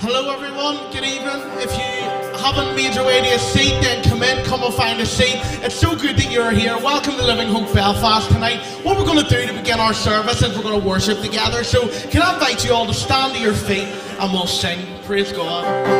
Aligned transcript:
Hello 0.00 0.30
everyone, 0.30 0.76
good 0.92 1.02
evening. 1.02 1.42
If 1.58 1.72
you 1.72 2.38
haven't 2.38 2.76
made 2.76 2.94
your 2.94 3.04
way 3.04 3.20
to 3.20 3.34
a 3.34 3.38
seat, 3.40 3.80
then 3.82 4.04
come 4.04 4.22
in, 4.22 4.44
come 4.44 4.62
and 4.62 4.72
find 4.72 5.00
a 5.00 5.04
seat. 5.04 5.40
It's 5.64 5.74
so 5.74 5.96
good 5.96 6.16
that 6.18 6.30
you're 6.30 6.52
here. 6.52 6.76
Welcome 6.76 7.16
to 7.16 7.24
Living 7.24 7.48
Hope 7.48 7.74
Belfast 7.74 8.30
tonight. 8.30 8.60
What 8.84 8.96
we're 8.96 9.04
going 9.04 9.24
to 9.24 9.28
do 9.28 9.44
to 9.44 9.52
begin 9.52 9.80
our 9.80 9.92
service 9.92 10.40
is 10.40 10.56
we're 10.56 10.62
going 10.62 10.80
to 10.80 10.86
worship 10.86 11.18
together. 11.18 11.64
So 11.64 11.88
can 12.10 12.22
I 12.22 12.34
invite 12.34 12.64
you 12.64 12.74
all 12.74 12.86
to 12.86 12.94
stand 12.94 13.34
to 13.34 13.40
your 13.40 13.54
feet 13.54 13.88
and 14.20 14.32
we'll 14.32 14.46
sing. 14.46 14.78
Praise 15.02 15.32
God. 15.32 15.97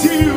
To 0.00 0.31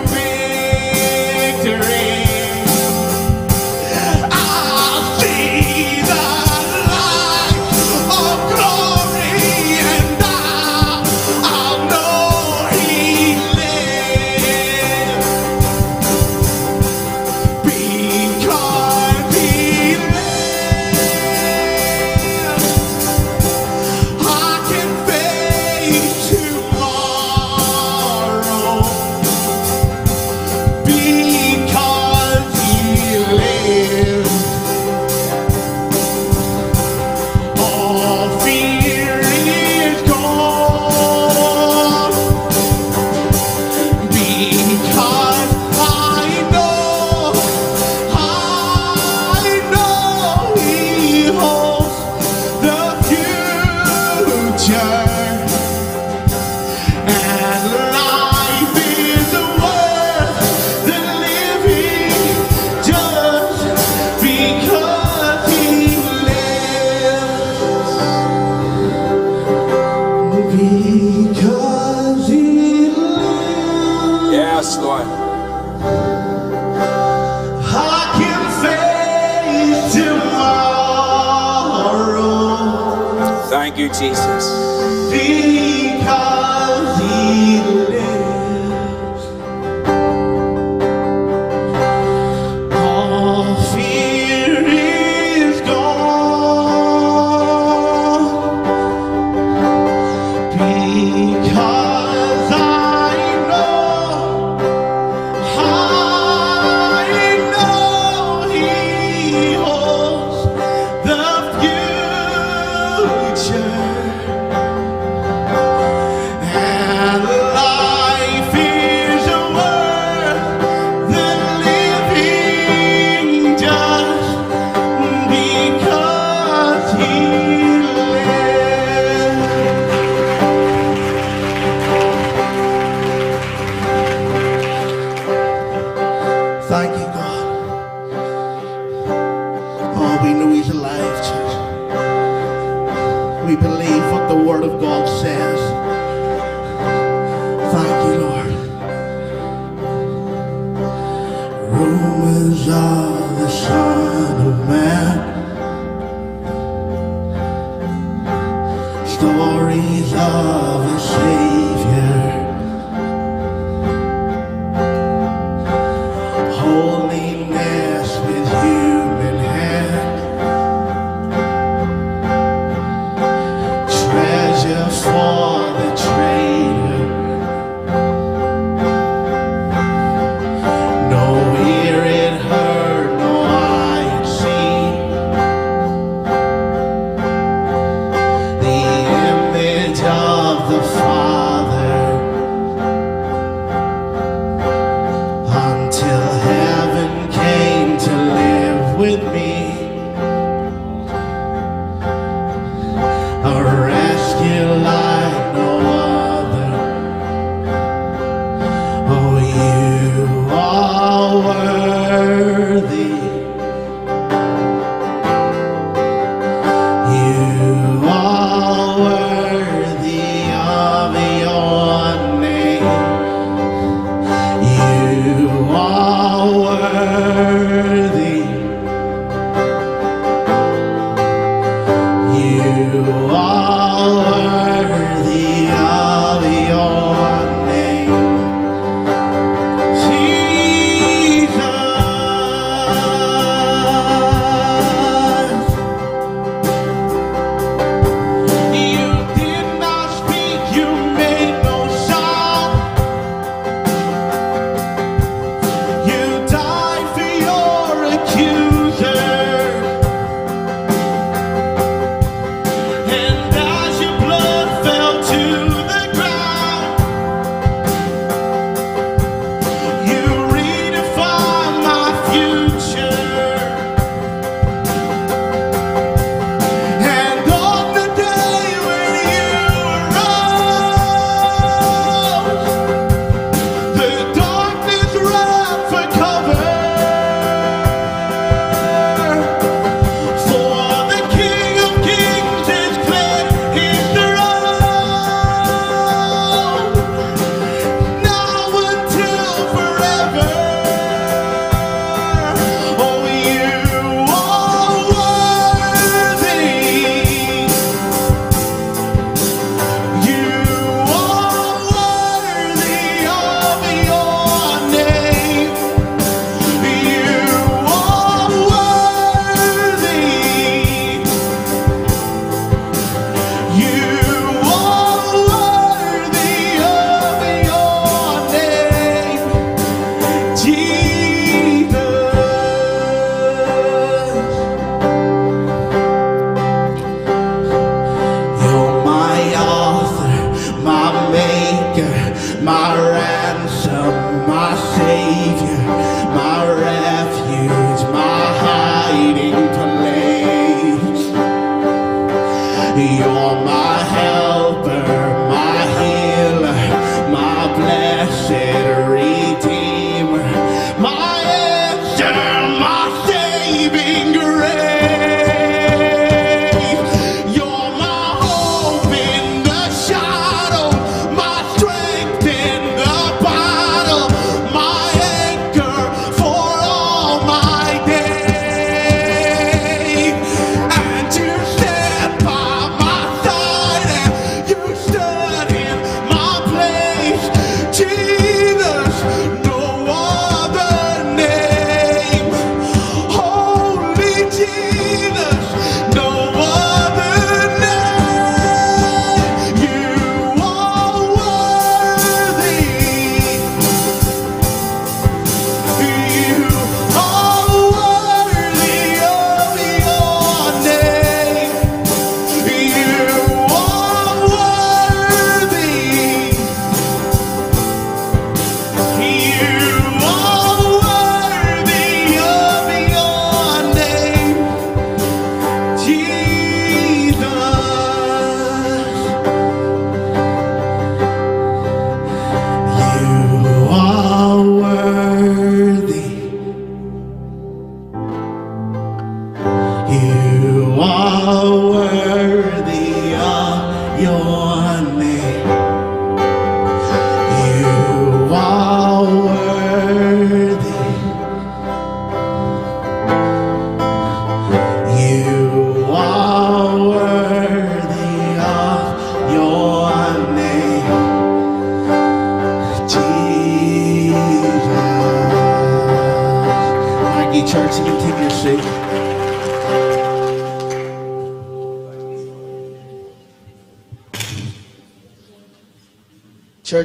you, 83.78 83.88
Jesus. 83.90 84.35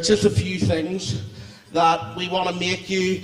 Church, 0.01 0.09
there's 0.09 0.25
a 0.25 0.31
few 0.31 0.59
things 0.59 1.21
that 1.75 2.17
we 2.17 2.27
want 2.31 2.49
to 2.49 2.55
make 2.55 2.89
you 2.89 3.23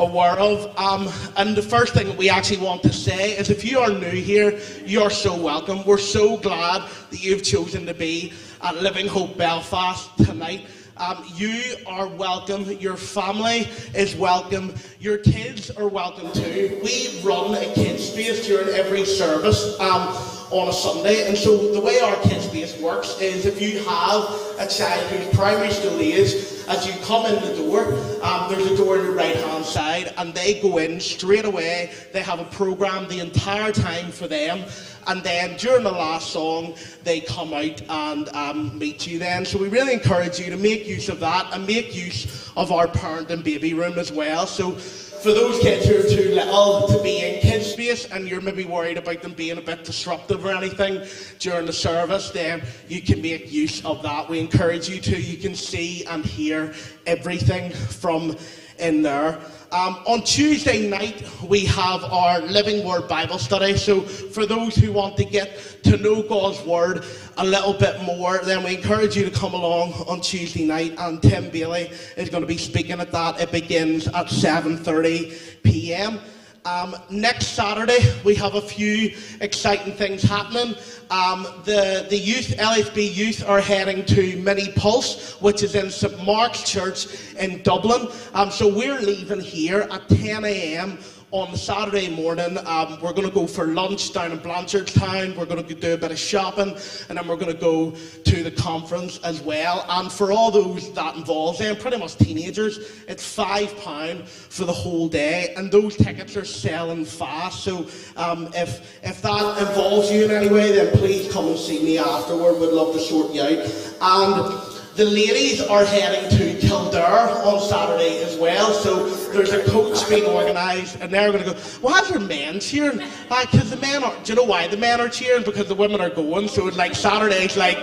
aware 0.00 0.36
of. 0.40 0.76
Um, 0.76 1.08
and 1.36 1.54
the 1.54 1.62
first 1.62 1.94
thing 1.94 2.16
we 2.16 2.28
actually 2.28 2.64
want 2.64 2.82
to 2.82 2.92
say 2.92 3.36
is 3.36 3.48
if 3.48 3.64
you 3.64 3.78
are 3.78 3.90
new 3.90 4.10
here, 4.10 4.58
you're 4.84 5.10
so 5.10 5.40
welcome. 5.40 5.84
We're 5.84 5.98
so 5.98 6.36
glad 6.38 6.90
that 7.10 7.22
you've 7.22 7.44
chosen 7.44 7.86
to 7.86 7.94
be 7.94 8.32
at 8.60 8.82
Living 8.82 9.06
Hope 9.06 9.38
Belfast 9.38 10.10
tonight. 10.16 10.66
Um, 10.96 11.24
you 11.36 11.76
are 11.86 12.08
welcome. 12.08 12.64
Your 12.72 12.96
family 12.96 13.68
is 13.94 14.16
welcome. 14.16 14.74
Your 14.98 15.18
kids 15.18 15.70
are 15.70 15.86
welcome 15.86 16.32
too. 16.32 16.80
We 16.82 17.20
run 17.22 17.54
a 17.54 17.72
kids 17.74 18.08
space 18.08 18.44
during 18.48 18.74
every 18.74 19.04
service 19.04 19.78
um, 19.78 20.35
on 20.50 20.68
a 20.68 20.72
Sunday, 20.72 21.26
and 21.28 21.36
so 21.36 21.72
the 21.72 21.80
way 21.80 22.00
our 22.00 22.16
kids 22.22 22.44
space 22.44 22.78
works 22.80 23.20
is 23.20 23.46
if 23.46 23.60
you 23.60 23.78
have 23.84 24.24
a 24.58 24.66
child 24.68 25.06
who's 25.10 25.34
primary 25.34 25.70
school 25.70 25.98
age, 25.98 26.34
as 26.68 26.86
you 26.86 26.92
come 27.04 27.26
in 27.26 27.34
the 27.42 27.56
door, 27.62 27.94
um, 28.22 28.50
there's 28.50 28.70
a 28.70 28.76
door 28.76 28.98
on 28.98 29.04
your 29.04 29.14
right 29.14 29.36
hand 29.36 29.64
side, 29.64 30.12
and 30.16 30.34
they 30.34 30.60
go 30.60 30.78
in 30.78 31.00
straight 31.00 31.44
away. 31.44 31.92
They 32.12 32.22
have 32.22 32.40
a 32.40 32.44
program 32.44 33.08
the 33.08 33.20
entire 33.20 33.72
time 33.72 34.10
for 34.10 34.26
them, 34.26 34.64
and 35.06 35.22
then 35.22 35.56
during 35.56 35.84
the 35.84 35.92
last 35.92 36.32
song, 36.32 36.74
they 37.04 37.20
come 37.20 37.52
out 37.52 37.80
and 37.88 38.28
um, 38.30 38.76
meet 38.78 39.06
you 39.06 39.18
then. 39.18 39.44
So 39.44 39.58
we 39.58 39.68
really 39.68 39.92
encourage 39.92 40.40
you 40.40 40.50
to 40.50 40.56
make 40.56 40.86
use 40.86 41.08
of 41.08 41.20
that 41.20 41.52
and 41.52 41.66
make 41.66 41.94
use 41.94 42.50
of 42.56 42.72
our 42.72 42.88
parent 42.88 43.30
and 43.30 43.44
baby 43.44 43.74
room 43.74 43.98
as 43.98 44.10
well. 44.10 44.46
So 44.46 44.76
for 45.22 45.32
those 45.32 45.58
kids 45.60 45.86
who 45.86 45.98
are 45.98 46.02
too 46.02 46.34
little 46.34 46.88
to 46.88 47.02
be 47.02 47.18
in 47.18 47.40
kids 47.40 47.66
space 47.66 48.04
and 48.06 48.28
you're 48.28 48.40
maybe 48.40 48.64
worried 48.64 48.98
about 48.98 49.22
them 49.22 49.32
being 49.32 49.58
a 49.58 49.60
bit 49.60 49.84
disruptive 49.84 50.44
or 50.44 50.52
anything 50.52 51.06
during 51.38 51.66
the 51.66 51.72
service, 51.72 52.30
then 52.30 52.62
you 52.88 53.00
can 53.00 53.20
make 53.22 53.52
use 53.52 53.84
of 53.84 54.02
that. 54.02 54.28
We 54.28 54.38
encourage 54.38 54.88
you 54.88 55.00
to. 55.00 55.20
You 55.20 55.38
can 55.38 55.54
see 55.54 56.04
and 56.06 56.24
hear 56.24 56.74
everything 57.06 57.72
from 57.72 58.36
in 58.78 59.02
there. 59.02 59.38
Um, 59.72 59.96
on 60.06 60.22
Tuesday 60.22 60.88
night, 60.88 61.28
we 61.42 61.64
have 61.66 62.04
our 62.04 62.40
Living 62.40 62.86
Word 62.86 63.08
Bible 63.08 63.38
study. 63.38 63.76
So, 63.76 64.02
for 64.02 64.46
those 64.46 64.76
who 64.76 64.92
want 64.92 65.16
to 65.16 65.24
get 65.24 65.58
to 65.82 65.96
know 65.96 66.22
God's 66.22 66.64
Word 66.64 67.04
a 67.36 67.44
little 67.44 67.72
bit 67.72 68.00
more, 68.02 68.38
then 68.44 68.62
we 68.62 68.76
encourage 68.76 69.16
you 69.16 69.24
to 69.24 69.30
come 69.30 69.54
along 69.54 69.92
on 70.08 70.20
Tuesday 70.20 70.64
night. 70.64 70.94
And 70.98 71.20
Tim 71.20 71.50
Bailey 71.50 71.90
is 72.16 72.28
going 72.28 72.42
to 72.42 72.46
be 72.46 72.58
speaking 72.58 73.00
at 73.00 73.10
that. 73.10 73.40
It 73.40 73.50
begins 73.50 74.06
at 74.06 74.26
7:30 74.26 75.62
p.m. 75.64 76.20
Um, 76.66 76.96
next 77.08 77.50
Saturday, 77.50 78.12
we 78.24 78.34
have 78.34 78.56
a 78.56 78.60
few 78.60 79.16
exciting 79.40 79.92
things 79.92 80.20
happening. 80.22 80.74
Um, 81.10 81.46
the, 81.64 82.04
the 82.10 82.18
youth, 82.18 82.56
LHB 82.58 83.14
youth, 83.14 83.48
are 83.48 83.60
heading 83.60 84.04
to 84.06 84.36
Mini 84.38 84.72
Pulse, 84.72 85.40
which 85.40 85.62
is 85.62 85.76
in 85.76 85.92
St 85.92 86.24
Mark's 86.24 86.68
Church 86.68 87.06
in 87.38 87.62
Dublin. 87.62 88.08
Um, 88.34 88.50
so 88.50 88.66
we're 88.66 88.98
leaving 88.98 89.38
here 89.38 89.86
at 89.92 90.08
10 90.08 90.44
a.m 90.44 90.98
on 91.36 91.54
Saturday 91.54 92.08
morning. 92.08 92.56
Um, 92.64 92.98
we're 93.02 93.12
going 93.12 93.28
to 93.28 93.34
go 93.34 93.46
for 93.46 93.66
lunch 93.66 94.14
down 94.14 94.32
in 94.32 94.38
Blanchardstown. 94.38 95.36
We're 95.36 95.44
going 95.44 95.62
to 95.62 95.74
do 95.74 95.92
a 95.92 95.96
bit 95.98 96.10
of 96.10 96.18
shopping, 96.18 96.74
and 97.10 97.18
then 97.18 97.28
we're 97.28 97.36
going 97.36 97.52
to 97.52 97.60
go 97.60 97.90
to 97.90 98.42
the 98.42 98.50
conference 98.50 99.20
as 99.22 99.42
well. 99.42 99.84
And 99.90 100.10
for 100.10 100.32
all 100.32 100.50
those 100.50 100.90
that 100.94 101.14
involves 101.14 101.58
them, 101.58 101.76
pretty 101.76 101.98
much 101.98 102.16
teenagers, 102.16 102.78
it's 103.06 103.22
five 103.22 103.76
pound 103.82 104.26
for 104.26 104.64
the 104.64 104.72
whole 104.72 105.08
day, 105.08 105.52
and 105.58 105.70
those 105.70 105.94
tickets 105.94 106.38
are 106.38 106.44
selling 106.44 107.04
fast. 107.04 107.62
So 107.64 107.86
um, 108.16 108.48
if 108.54 108.98
if 109.04 109.20
that 109.20 109.58
involves 109.58 110.10
you 110.10 110.24
in 110.24 110.30
any 110.30 110.48
way, 110.48 110.72
then 110.72 110.96
please 110.96 111.30
come 111.30 111.48
and 111.48 111.58
see 111.58 111.84
me 111.84 111.98
afterward. 111.98 112.58
We'd 112.60 112.72
love 112.72 112.94
to 112.94 113.00
sort 113.00 113.34
you 113.34 113.42
out. 113.42 113.68
And 114.00 114.75
the 114.96 115.04
ladies 115.04 115.60
are 115.60 115.84
heading 115.84 116.30
to 116.38 116.66
Kildare 116.66 117.28
on 117.44 117.60
Saturday 117.60 118.22
as 118.22 118.36
well, 118.38 118.72
so 118.72 119.06
there's 119.30 119.52
a 119.52 119.62
coach 119.66 120.08
being 120.08 120.24
organised, 120.24 120.96
and 121.00 121.12
they're 121.12 121.30
going 121.30 121.44
to 121.44 121.52
go. 121.52 121.58
Why 121.82 122.00
is 122.00 122.08
your 122.08 122.20
men 122.20 122.60
cheering? 122.60 123.02
Because 123.28 123.70
uh, 123.70 123.74
the 123.74 123.80
men 123.80 124.02
are. 124.02 124.14
Do 124.24 124.32
you 124.32 124.36
know 124.36 124.44
why 124.44 124.66
the 124.68 124.78
men 124.78 125.00
are 125.02 125.10
cheering? 125.10 125.44
Because 125.44 125.68
the 125.68 125.74
women 125.74 126.00
are 126.00 126.08
going. 126.08 126.48
So 126.48 126.66
it's 126.66 126.78
like 126.78 126.94
Saturday's 126.94 127.58
like 127.58 127.78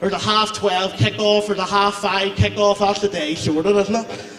there's 0.00 0.12
a 0.12 0.18
half 0.18 0.52
twelve 0.52 0.92
kickoff, 0.92 1.48
or 1.48 1.54
the 1.54 1.64
half 1.64 1.94
five 1.94 2.32
kickoff. 2.32 2.80
That's 2.80 3.00
the 3.00 3.08
day 3.08 3.34
sorted, 3.34 3.74
isn't 3.74 3.94
it? 3.94 4.32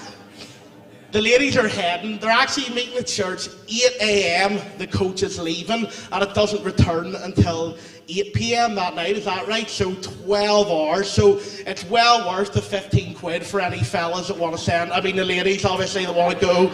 The 1.13 1.21
ladies 1.21 1.55
are 1.57 1.67
heading. 1.67 2.17
They're 2.17 2.31
actually 2.31 2.73
meeting 2.73 2.97
at 2.97 3.05
church 3.05 3.47
8 3.67 3.83
a.m. 4.01 4.59
The 4.79 4.87
coach 4.87 5.21
is 5.21 5.37
leaving, 5.37 5.85
and 6.11 6.23
it 6.23 6.33
doesn't 6.33 6.63
return 6.63 7.13
until 7.13 7.77
8 8.09 8.33
p.m. 8.33 8.73
that 8.73 8.95
night, 8.95 9.17
is 9.17 9.25
that 9.25 9.47
right? 9.47 9.69
So 9.69 9.93
12 9.93 10.71
hours. 10.71 11.11
So 11.11 11.39
it's 11.67 11.85
well 11.85 12.27
worth 12.27 12.53
the 12.53 12.63
15 12.63 13.13
quid 13.13 13.45
for 13.45 13.61
any 13.61 13.83
fellas 13.83 14.29
that 14.29 14.37
want 14.39 14.57
to 14.57 14.59
send. 14.59 14.91
I 14.91 15.01
mean, 15.01 15.15
the 15.15 15.23
ladies 15.23 15.65
obviously 15.65 16.03
that 16.03 16.15
want 16.15 16.39
to 16.39 16.43
go. 16.43 16.71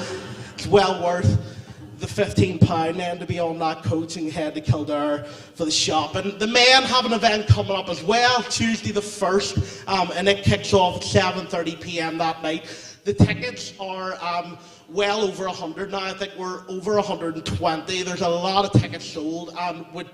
It's 0.54 0.67
well 0.67 1.04
worth 1.04 1.38
the 1.99 2.08
15 2.08 2.60
pound 2.60 2.97
then 2.97 3.19
to 3.19 3.25
be 3.25 3.41
on 3.41 3.60
that 3.60 3.84
coach 3.84 4.15
and 4.15 4.32
head 4.32 4.56
to 4.56 4.62
Kildare 4.62 5.25
for 5.25 5.65
the 5.65 5.71
shopping. 5.71 6.38
The 6.38 6.47
men 6.47 6.84
have 6.84 7.04
an 7.06 7.12
event 7.12 7.47
coming 7.47 7.73
up 7.75 7.89
as 7.89 8.02
well, 8.02 8.41
Tuesday 8.43 8.93
the 8.93 9.02
1st, 9.02 9.89
um, 9.89 10.10
and 10.15 10.30
it 10.30 10.45
kicks 10.45 10.73
off 10.73 10.95
at 10.95 11.02
7:30 11.02 11.82
p.m. 11.82 12.17
that 12.19 12.41
night. 12.41 12.88
The 13.03 13.13
tickets 13.13 13.73
are 13.79 14.17
um, 14.21 14.57
well 14.89 15.21
over 15.21 15.45
100 15.45 15.91
now. 15.91 15.99
I 15.99 16.13
think 16.13 16.33
we're 16.38 16.67
over 16.69 16.95
120. 16.95 18.03
There's 18.03 18.21
a 18.21 18.27
lot 18.27 18.65
of 18.65 18.81
tickets 18.81 19.05
sold, 19.05 19.55
and 19.57 19.85
would 19.93 20.09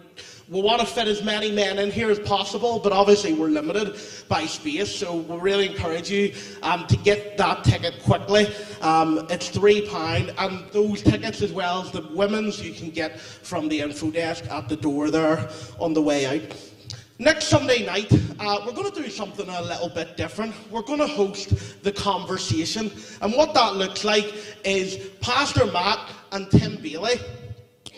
we 0.48 0.62
want 0.62 0.80
to 0.80 0.86
fit 0.86 1.08
as 1.08 1.24
many 1.24 1.52
men 1.52 1.80
in 1.80 1.90
here 1.90 2.12
as 2.12 2.20
possible, 2.20 2.78
but 2.78 2.92
obviously 2.92 3.34
we're 3.34 3.50
limited 3.50 3.98
by 4.28 4.46
space, 4.46 4.96
so 4.96 5.16
we 5.16 5.38
really 5.38 5.68
encourage 5.72 6.12
you 6.12 6.36
um, 6.62 6.86
to 6.86 6.98
get 6.98 7.36
that 7.38 7.64
ticket 7.64 8.04
quickly. 8.04 8.46
Um, 8.82 9.26
it's 9.32 9.50
£3, 9.50 10.36
and 10.38 10.72
those 10.72 11.02
tickets, 11.02 11.42
as 11.42 11.52
well 11.52 11.82
as 11.82 11.92
the 11.92 12.08
women's, 12.14 12.62
you 12.64 12.74
can 12.74 12.92
get 12.92 13.20
from 13.20 13.68
the 13.70 13.82
info 13.82 14.12
desk 14.12 14.46
at 14.52 14.70
the 14.70 14.76
door 14.76 15.10
there 15.10 15.50
on 15.80 15.94
the 15.94 16.02
way 16.02 16.28
out. 16.28 16.75
Next 17.18 17.46
Sunday 17.46 17.86
night, 17.86 18.12
uh, 18.42 18.60
we're 18.66 18.74
going 18.74 18.92
to 18.92 19.02
do 19.02 19.10
something 19.10 19.48
a 19.48 19.62
little 19.62 19.88
bit 19.88 20.18
different. 20.18 20.54
We're 20.70 20.82
going 20.82 21.00
to 21.00 21.08
host 21.08 21.82
the 21.82 21.94
conversation, 21.94 22.92
and 23.22 23.32
what 23.32 23.54
that 23.54 23.78
looks 23.78 24.04
like 24.04 24.34
is 24.66 24.98
Pastor 25.22 25.66
Matt 25.66 26.12
and 26.34 26.52
Tim 26.52 26.76
Bailey 26.76 27.22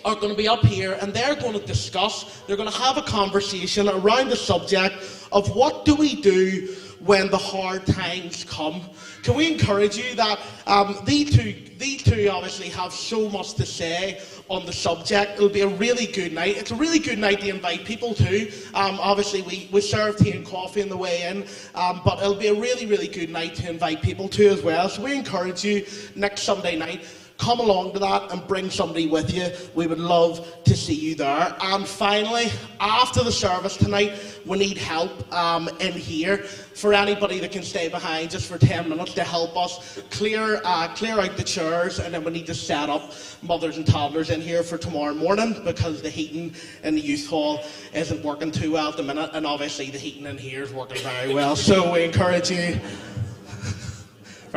are 0.06 0.14
going 0.14 0.30
to 0.30 0.38
be 0.38 0.48
up 0.48 0.64
here 0.64 1.00
and 1.02 1.12
they're 1.12 1.36
going 1.36 1.60
to 1.60 1.66
discuss, 1.66 2.44
they're 2.46 2.56
going 2.56 2.70
to 2.70 2.78
have 2.78 2.98
a 2.98 3.02
conversation 3.02 3.90
around 3.90 4.30
the 4.30 4.36
subject 4.36 4.96
of 5.32 5.50
what 5.56 5.84
do 5.84 5.96
we 5.96 6.22
do 6.22 6.76
when 7.00 7.30
the 7.30 7.38
hard 7.38 7.86
times 7.86 8.44
come. 8.44 8.82
Can 9.24 9.36
we 9.36 9.52
encourage 9.52 9.98
you 9.98 10.16
that 10.16 10.40
um, 10.66 10.98
these, 11.06 11.36
two, 11.36 11.56
these 11.78 12.04
two 12.04 12.28
obviously 12.30 12.70
have 12.70 12.92
so 12.92 13.30
much 13.30 13.54
to 13.56 13.66
say 13.66 14.20
on 14.50 14.66
the 14.66 14.74
subject. 14.74 15.34
It'll 15.34 15.50
be 15.50 15.62
a 15.62 15.68
really 15.68 16.06
good 16.06 16.34
night. 16.34 16.58
It's 16.58 16.72
a 16.72 16.76
really 16.76 17.00
good 17.00 17.20
night 17.20 17.42
to 17.42 17.50
invite 17.50 17.86
people 17.86 18.14
to. 18.16 18.48
Um, 18.74 18.98
obviously, 19.00 19.42
we, 19.42 19.70
we 19.72 19.82
serve 19.82 20.18
tea 20.18 20.32
and 20.32 20.46
coffee 20.46 20.82
on 20.82 20.90
the 20.90 20.98
way 20.98 21.24
in, 21.24 21.46
um, 21.76 22.02
but 22.06 22.20
it'll 22.20 22.36
be 22.36 22.48
a 22.48 22.54
really, 22.54 22.86
really 22.86 23.08
good 23.08 23.30
night 23.30 23.56
to 23.56 23.70
invite 23.70 24.02
people 24.02 24.30
to 24.30 24.48
as 24.48 24.62
well. 24.62 24.88
So 24.90 25.04
we 25.04 25.16
encourage 25.16 25.64
you 25.64 25.86
next 26.16 26.44
Sunday 26.44 26.78
night 26.78 27.04
come 27.38 27.60
along 27.60 27.94
to 27.94 28.00
that 28.00 28.32
and 28.32 28.46
bring 28.48 28.70
somebody 28.70 29.08
with 29.08 29.34
you. 29.34 29.50
We 29.76 29.88
would 29.88 30.00
love 30.00 30.46
to 30.64 30.76
see 30.76 30.94
you 30.94 31.16
there. 31.16 31.56
And 31.62 31.88
finally, 31.88 32.48
after 32.80 33.24
the 33.24 33.32
service 33.32 33.78
tonight, 33.78 34.14
we 34.46 34.58
need 34.58 34.78
help 34.78 35.32
um, 35.34 35.70
in 35.80 35.94
here 35.94 36.38
for 36.38 36.94
anybody 36.94 37.40
that 37.40 37.52
can 37.52 37.64
stay 37.64 37.90
behind 37.90 38.32
just 38.32 38.48
for 38.48 38.58
10 38.58 38.90
minutes 38.90 39.14
to 39.16 39.24
help 39.24 39.58
us 39.58 40.00
clear, 40.10 40.62
uh, 40.64 40.88
clear 40.96 41.20
out 41.20 41.38
the 41.38 41.44
chairs. 41.44 42.00
And 42.00 42.14
then 42.14 42.24
we 42.24 42.32
need 42.32 42.48
to 42.48 42.56
set 42.56 42.90
up 42.90 43.14
mothers 43.42 43.78
and 43.78 43.86
toddlers 43.86 44.30
in 44.30 44.42
here 44.42 44.64
for 44.64 44.78
tomorrow 44.78 45.14
morning 45.14 45.62
because 45.64 46.02
the 46.02 46.10
heating 46.10 46.54
in 46.84 46.96
the 46.96 47.02
youth 47.02 47.28
hall 47.28 47.64
isn't 47.94 48.24
working 48.24 48.52
too 48.52 48.74
well 48.74 48.90
at 48.90 48.98
the 48.98 49.04
minute. 49.04 49.32
And 49.34 49.46
obviously, 49.46 49.90
the 49.90 49.98
heating 49.98 50.26
in 50.26 50.38
here 50.38 50.64
is 50.64 50.72
working 50.72 51.02
very 51.02 51.34
well. 51.34 51.56
So 51.56 51.92
we 51.92 52.04
encourage 52.04 52.52
you 52.52 52.80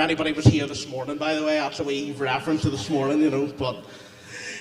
anybody 0.00 0.32
was 0.32 0.46
here 0.46 0.66
this 0.66 0.88
morning, 0.88 1.16
by 1.16 1.34
the 1.34 1.44
way, 1.44 1.56
that's 1.56 1.80
a 1.80 1.84
wee 1.84 2.12
reference 2.12 2.62
to 2.62 2.70
this 2.70 2.88
morning, 2.90 3.20
you 3.20 3.30
know, 3.30 3.46
but. 3.58 3.84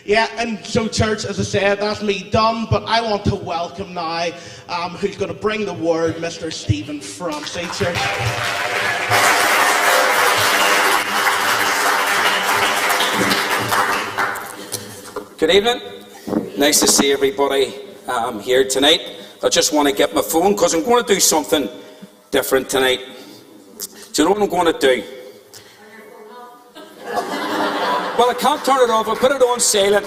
Yeah, 0.05 0.27
and 0.37 0.65
so, 0.65 0.87
church, 0.87 1.25
as 1.25 1.39
I 1.39 1.43
said, 1.43 1.79
that's 1.79 2.01
me 2.01 2.29
done, 2.29 2.67
but 2.71 2.83
I 2.85 3.01
want 3.01 3.25
to 3.25 3.35
welcome 3.35 3.93
now 3.93 4.29
um, 4.67 4.91
who's 4.91 5.17
going 5.17 5.31
to 5.31 5.39
bring 5.39 5.65
the 5.65 5.73
word, 5.73 6.15
Mr. 6.15 6.51
Stephen 6.51 6.99
Francie, 6.99 7.61
church. 7.77 7.97
Good 15.37 15.51
evening. 15.51 15.81
Nice 16.57 16.79
to 16.79 16.87
see 16.87 17.11
everybody 17.11 17.73
um, 18.07 18.39
here 18.39 18.67
tonight. 18.67 19.01
I 19.43 19.49
just 19.49 19.73
want 19.73 19.87
to 19.87 19.93
get 19.93 20.15
my 20.15 20.21
phone 20.21 20.53
because 20.53 20.73
I'm 20.73 20.83
going 20.83 21.03
to 21.03 21.13
do 21.13 21.19
something 21.19 21.69
different 22.31 22.69
tonight. 22.69 22.99
Do 24.13 24.23
you 24.23 24.27
know 24.27 24.33
what 24.33 24.41
I'm 24.41 24.49
going 24.49 24.73
to 24.73 24.79
do? 24.79 25.18
Well, 28.19 28.29
I 28.29 28.33
can't 28.33 28.65
turn 28.65 28.81
it 28.81 28.89
off. 28.89 29.07
I 29.07 29.15
put 29.15 29.31
it 29.31 29.41
on 29.41 29.61
silent. 29.61 30.05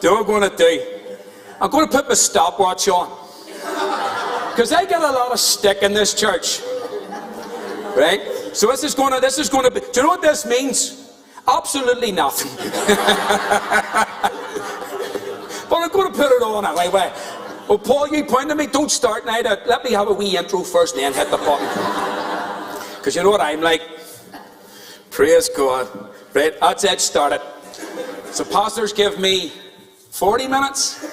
Do 0.00 0.16
I'm 0.16 0.26
going 0.26 0.50
to 0.50 0.56
do. 0.56 1.14
I'm 1.60 1.70
going 1.70 1.86
to 1.86 1.96
put 1.96 2.08
my 2.08 2.14
stopwatch 2.14 2.88
on. 2.88 3.08
Because 4.50 4.72
I 4.72 4.84
get 4.86 5.00
a 5.00 5.12
lot 5.12 5.30
of 5.30 5.38
stick 5.38 5.84
in 5.84 5.94
this 5.94 6.14
church. 6.14 6.62
Right? 7.96 8.20
So 8.54 8.66
this 8.66 8.82
is 8.82 8.96
going 8.96 9.14
to, 9.14 9.20
this 9.20 9.38
is 9.38 9.48
going 9.48 9.66
to 9.66 9.70
be, 9.70 9.78
do 9.78 9.86
you 9.94 10.02
know 10.02 10.08
what 10.08 10.20
this 10.20 10.44
means? 10.44 11.12
Absolutely 11.46 12.10
nothing. 12.10 12.50
but 12.56 12.76
I'm 15.76 15.90
going 15.90 16.10
to 16.10 16.18
put 16.18 16.32
it 16.32 16.42
on 16.42 16.66
anyway. 16.66 17.12
Well, 17.68 17.78
Paul, 17.78 18.08
you 18.08 18.24
pointed 18.24 18.56
me, 18.56 18.66
don't 18.66 18.90
start 18.90 19.24
now. 19.26 19.38
Let 19.42 19.84
me 19.84 19.92
have 19.92 20.08
a 20.08 20.12
wee 20.12 20.36
intro 20.36 20.64
first 20.64 20.96
and 20.96 21.04
then 21.04 21.14
hit 21.14 21.30
the 21.30 21.36
button. 21.36 21.68
Because 22.96 23.14
you 23.14 23.22
know 23.22 23.30
what 23.30 23.40
I'm 23.40 23.60
like? 23.60 23.97
Praise 25.18 25.48
God. 25.48 25.88
Right, 26.32 26.54
that's 26.60 26.84
it, 26.84 27.00
start 27.00 27.32
it. 27.32 27.42
So 28.30 28.44
pastors 28.44 28.92
give 28.92 29.18
me 29.18 29.50
40 30.10 30.46
minutes. 30.46 31.04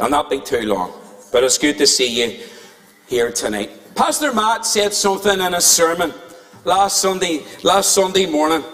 I'll 0.00 0.10
not 0.10 0.28
be 0.28 0.40
too 0.40 0.62
long. 0.62 0.92
But 1.30 1.44
it's 1.44 1.56
good 1.56 1.78
to 1.78 1.86
see 1.86 2.20
you 2.20 2.40
here 3.06 3.30
tonight. 3.30 3.70
Pastor 3.94 4.34
Matt 4.34 4.66
said 4.66 4.92
something 4.92 5.40
in 5.40 5.54
a 5.54 5.60
sermon 5.60 6.12
last 6.64 7.00
Sunday, 7.00 7.44
last 7.62 7.92
Sunday 7.92 8.26
morning. 8.26 8.64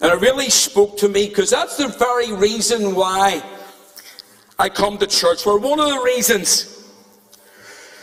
And 0.00 0.12
it 0.12 0.20
really 0.20 0.48
spoke 0.48 0.96
to 0.98 1.08
me 1.08 1.26
because 1.26 1.50
that's 1.50 1.76
the 1.76 1.88
very 1.88 2.32
reason 2.32 2.94
why 2.94 3.42
I 4.60 4.68
come 4.68 4.96
to 4.98 5.08
church. 5.08 5.42
For 5.42 5.58
one 5.58 5.80
of 5.80 5.88
the 5.88 6.02
reasons. 6.04 6.68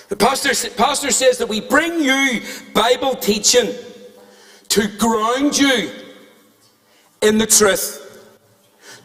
The 0.10 0.18
pastor, 0.18 0.70
pastor 0.72 1.12
says 1.12 1.38
that 1.38 1.48
we 1.48 1.62
bring 1.62 2.04
you 2.04 2.42
Bible 2.74 3.16
teaching 3.16 3.74
to 4.70 4.88
ground 4.98 5.58
you 5.58 5.92
in 7.22 7.38
the 7.38 7.46
truth. 7.46 8.06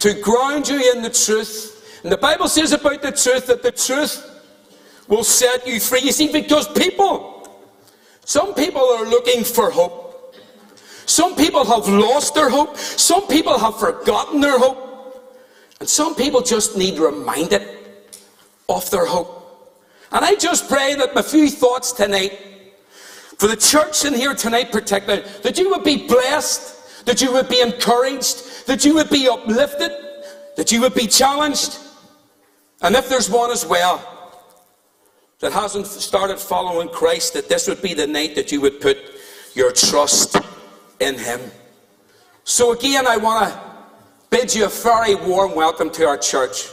To 0.01 0.15
ground 0.21 0.69
you 0.69 0.93
in 0.95 1.03
the 1.03 1.11
truth. 1.11 2.01
And 2.03 2.13
the 2.13 2.17
Bible 2.17 2.49
says 2.49 2.73
about 2.73 3.03
the 3.03 3.13
truth 3.13 3.47
that 3.47 3.63
the 3.63 3.73
truth 3.73 4.31
will 5.09 5.25
set 5.25 5.67
you 5.67 5.81
free. 5.81 6.01
You 6.01 6.13
see, 6.13 6.31
because 6.31 6.69
people, 6.69 7.49
some 8.25 8.55
people 8.55 8.83
are 8.83 9.05
looking 9.05 9.45
for 9.45 9.71
hope. 9.71 10.37
Some 11.07 11.37
people 11.37 11.65
have 11.65 11.89
lost 11.89 12.35
their 12.35 12.49
hope. 12.49 12.77
Some 12.77 13.27
people 13.27 13.59
have 13.59 13.79
forgotten 13.79 14.41
their 14.41 14.59
hope. 14.59 14.81
And 15.81 15.89
some 15.89 16.15
people 16.15 16.41
just 16.41 16.77
need 16.77 16.99
reminded 16.99 17.63
of 18.69 18.91
their 18.91 19.07
hope. 19.07 19.43
And 20.13 20.25
I 20.25 20.35
just 20.35 20.69
pray 20.69 20.95
that 20.95 21.15
my 21.15 21.23
few 21.23 21.51
thoughts 21.51 21.93
tonight, 21.93 22.39
for 23.39 23.47
the 23.47 23.57
church 23.57 24.05
in 24.05 24.15
here 24.15 24.35
tonight 24.35 24.71
particularly, 24.71 25.25
that 25.43 25.59
you 25.59 25.71
would 25.71 25.85
be 25.85 26.07
blessed, 26.07 27.05
that 27.07 27.21
you 27.21 27.33
would 27.33 27.49
be 27.49 27.61
encouraged, 27.61 28.67
that 28.67 28.85
you 28.85 28.95
would 28.95 29.11
be 29.11 29.29
uplifted, 29.29 29.91
that 30.57 30.71
you 30.73 30.81
would 30.81 30.95
be 30.95 31.07
challenged. 31.07 31.79
And 32.83 32.95
if 32.95 33.09
there's 33.09 33.31
one 33.31 33.51
as 33.51 33.67
well 33.67 34.11
that 35.41 35.53
hasn't 35.53 35.87
started 35.87 36.39
following 36.39 36.89
Christ, 36.89 37.35
that 37.35 37.49
this 37.49 37.69
would 37.69 37.83
be 37.83 37.95
the 37.95 38.07
night 38.07 38.35
that 38.35 38.53
you 38.53 38.61
would 38.61 38.81
put 38.81 38.99
your 39.55 39.73
trust 39.73 40.37
in 41.01 41.19
Him. 41.19 41.41
So 42.45 42.73
again, 42.73 43.07
I 43.07 43.17
want 43.17 43.53
to 43.53 43.61
bid 44.31 44.55
you 44.55 44.67
a 44.67 44.69
very 44.69 45.15
warm 45.15 45.55
welcome 45.55 45.91
to 45.91 46.07
our 46.07 46.19
church. 46.19 46.69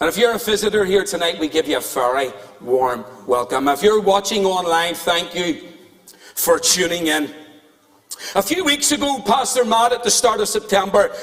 And 0.00 0.08
if 0.08 0.16
you're 0.16 0.34
a 0.34 0.38
visitor 0.38 0.84
here 0.84 1.04
tonight, 1.04 1.38
we 1.38 1.48
give 1.48 1.68
you 1.68 1.76
a 1.76 1.80
very 1.80 2.32
warm 2.60 3.04
welcome. 3.26 3.68
If 3.68 3.82
you're 3.82 4.00
watching 4.00 4.46
online, 4.46 4.94
thank 4.94 5.34
you 5.34 5.68
for 6.40 6.58
tuning 6.58 7.08
in. 7.08 7.34
A 8.34 8.42
few 8.42 8.64
weeks 8.64 8.92
ago, 8.92 9.20
Pastor 9.24 9.64
Matt, 9.64 9.92
at 9.92 10.02
the 10.02 10.10
start 10.10 10.40
of 10.40 10.48
September, 10.48 11.14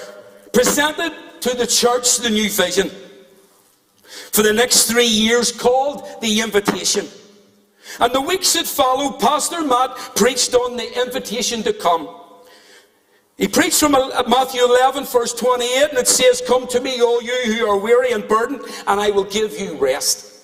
presented 0.53 1.13
to 1.41 1.55
the 1.55 1.67
church 1.67 2.17
the 2.17 2.29
new 2.29 2.49
vision 2.49 2.89
for 4.31 4.43
the 4.43 4.53
next 4.53 4.89
three 4.89 5.07
years 5.07 5.51
called 5.51 6.07
The 6.21 6.41
Invitation. 6.41 7.07
And 7.99 8.13
the 8.13 8.21
weeks 8.21 8.53
that 8.53 8.67
followed, 8.67 9.19
Pastor 9.19 9.63
Matt 9.63 9.95
preached 10.15 10.53
on 10.53 10.77
the 10.77 11.01
invitation 11.01 11.63
to 11.63 11.73
come. 11.73 12.09
He 13.37 13.47
preached 13.47 13.79
from 13.79 13.95
uh, 13.95 14.23
Matthew 14.27 14.63
11, 14.63 15.05
verse 15.05 15.33
28, 15.33 15.89
and 15.89 15.97
it 15.99 16.07
says, 16.07 16.41
Come 16.45 16.67
to 16.67 16.79
me, 16.79 17.01
all 17.01 17.21
you 17.21 17.35
who 17.45 17.67
are 17.67 17.77
weary 17.77 18.11
and 18.11 18.27
burdened, 18.27 18.61
and 18.87 18.99
I 18.99 19.11
will 19.11 19.23
give 19.23 19.59
you 19.59 19.77
rest. 19.77 20.36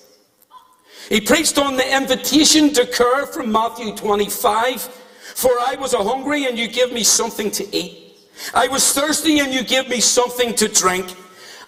He 1.08 1.20
preached 1.20 1.58
on 1.58 1.76
the 1.76 1.96
invitation 1.96 2.72
to 2.74 2.86
care 2.86 3.26
from 3.26 3.52
Matthew 3.52 3.94
25, 3.94 4.82
For 4.82 5.50
I 5.50 5.76
was 5.78 5.94
a 5.94 6.02
hungry, 6.02 6.46
and 6.46 6.58
you 6.58 6.68
give 6.68 6.92
me 6.92 7.04
something 7.04 7.50
to 7.52 7.76
eat. 7.76 8.16
I 8.54 8.68
was 8.68 8.92
thirsty, 8.92 9.40
and 9.40 9.52
you 9.52 9.62
give 9.62 9.88
me 9.88 10.00
something 10.00 10.54
to 10.54 10.68
drink. 10.68 11.14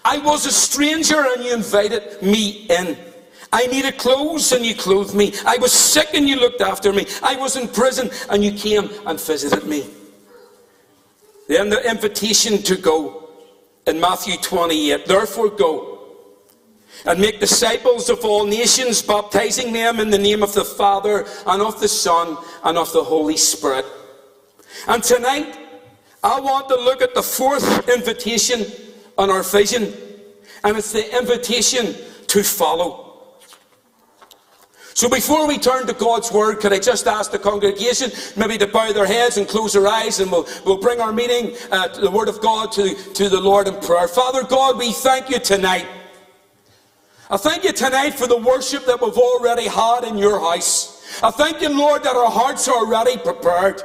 I 0.05 0.19
was 0.19 0.47
a 0.47 0.53
stranger, 0.53 1.21
and 1.35 1.45
you 1.45 1.55
invited 1.55 2.23
me 2.23 2.67
in. 2.71 2.97
I 3.53 3.67
needed 3.67 3.97
clothes 3.97 4.53
and 4.53 4.65
you 4.65 4.75
clothed 4.75 5.15
me. 5.15 5.33
I 5.47 5.57
was 5.59 5.73
sick 5.73 6.09
and 6.15 6.29
you 6.29 6.37
looked 6.37 6.61
after 6.61 6.93
me. 6.93 7.07
I 7.23 7.37
was 7.37 7.57
in 7.57 7.69
prison 7.69 8.11
and 8.29 8.45
you 8.45 8.53
came 8.53 8.91
and 9.07 9.21
visited 9.21 9.67
me. 9.67 9.87
Then 11.49 11.71
the 11.71 11.89
invitation 11.89 12.63
to 12.65 12.77
go 12.77 13.31
in 13.87 14.01
Matthew 14.01 14.37
28 14.37 15.07
Therefore, 15.07 15.49
go 15.51 15.96
and 17.05 17.21
make 17.21 17.41
disciples 17.41 18.09
of 18.09 18.25
all 18.25 18.47
nations, 18.47 19.03
baptizing 19.03 19.73
them 19.73 20.01
in 20.01 20.11
the 20.11 20.19
name 20.19 20.43
of 20.43 20.55
the 20.55 20.65
Father 20.65 21.27
and 21.47 21.63
of 21.63 21.81
the 21.81 21.89
Son 21.89 22.37
and 22.65 22.79
of 22.79 22.93
the 22.93 23.05
Holy 23.05 23.37
Spirit. 23.37 23.85
And 24.89 25.03
tonight, 25.03 25.59
I 26.23 26.41
want 26.41 26.69
to 26.69 26.77
look 26.77 27.03
at 27.03 27.15
the 27.15 27.23
fourth 27.23 27.89
invitation 27.89 28.67
on 29.19 29.31
our 29.31 29.43
vision, 29.43 29.95
and 30.65 30.77
it's 30.77 30.93
the 30.93 31.19
invitation 31.19 31.95
to 32.29 32.43
follow. 32.43 33.07
So 34.97 35.11
before 35.11 35.47
we 35.47 35.59
turn 35.59 35.87
to 35.89 35.93
God's 35.93 36.33
Word, 36.33 36.59
could 36.59 36.73
I 36.73 36.79
just 36.79 37.07
ask 37.07 37.31
the 37.31 37.39
congregation 37.39 38.11
maybe 38.35 38.57
to 38.57 38.67
bow 38.67 38.93
their 38.93 39.05
heads 39.05 39.37
and 39.37 39.47
close 39.47 39.75
their 39.75 39.87
eyes 39.87 40.21
and 40.21 40.33
we'll, 40.33 40.49
we'll 40.65 40.81
bring 40.81 41.03
our 41.03 41.13
meeting, 41.13 41.55
uh, 41.71 41.89
the 41.89 42.11
Word 42.11 42.31
of 42.31 42.41
God, 42.41 42.73
to, 42.73 42.95
to 43.13 43.29
the 43.29 43.39
Lord 43.39 43.69
in 43.69 43.79
prayer. 43.81 44.09
Father 44.09 44.43
God, 44.43 44.79
we 44.79 44.93
thank 44.93 45.29
you 45.29 45.39
tonight. 45.39 45.87
I 47.29 47.37
thank 47.37 47.65
you 47.65 47.73
tonight 47.73 48.15
for 48.15 48.29
the 48.29 48.37
worship 48.37 48.87
that 48.87 49.01
we've 49.01 49.17
already 49.17 49.67
had 49.67 50.05
in 50.05 50.17
your 50.17 50.39
house. 50.39 51.21
I 51.25 51.33
thank 51.33 51.61
you, 51.61 51.69
Lord, 51.69 52.05
that 52.05 52.15
our 52.15 52.31
hearts 52.31 52.69
are 52.69 52.77
already 52.77 53.17
prepared. 53.17 53.83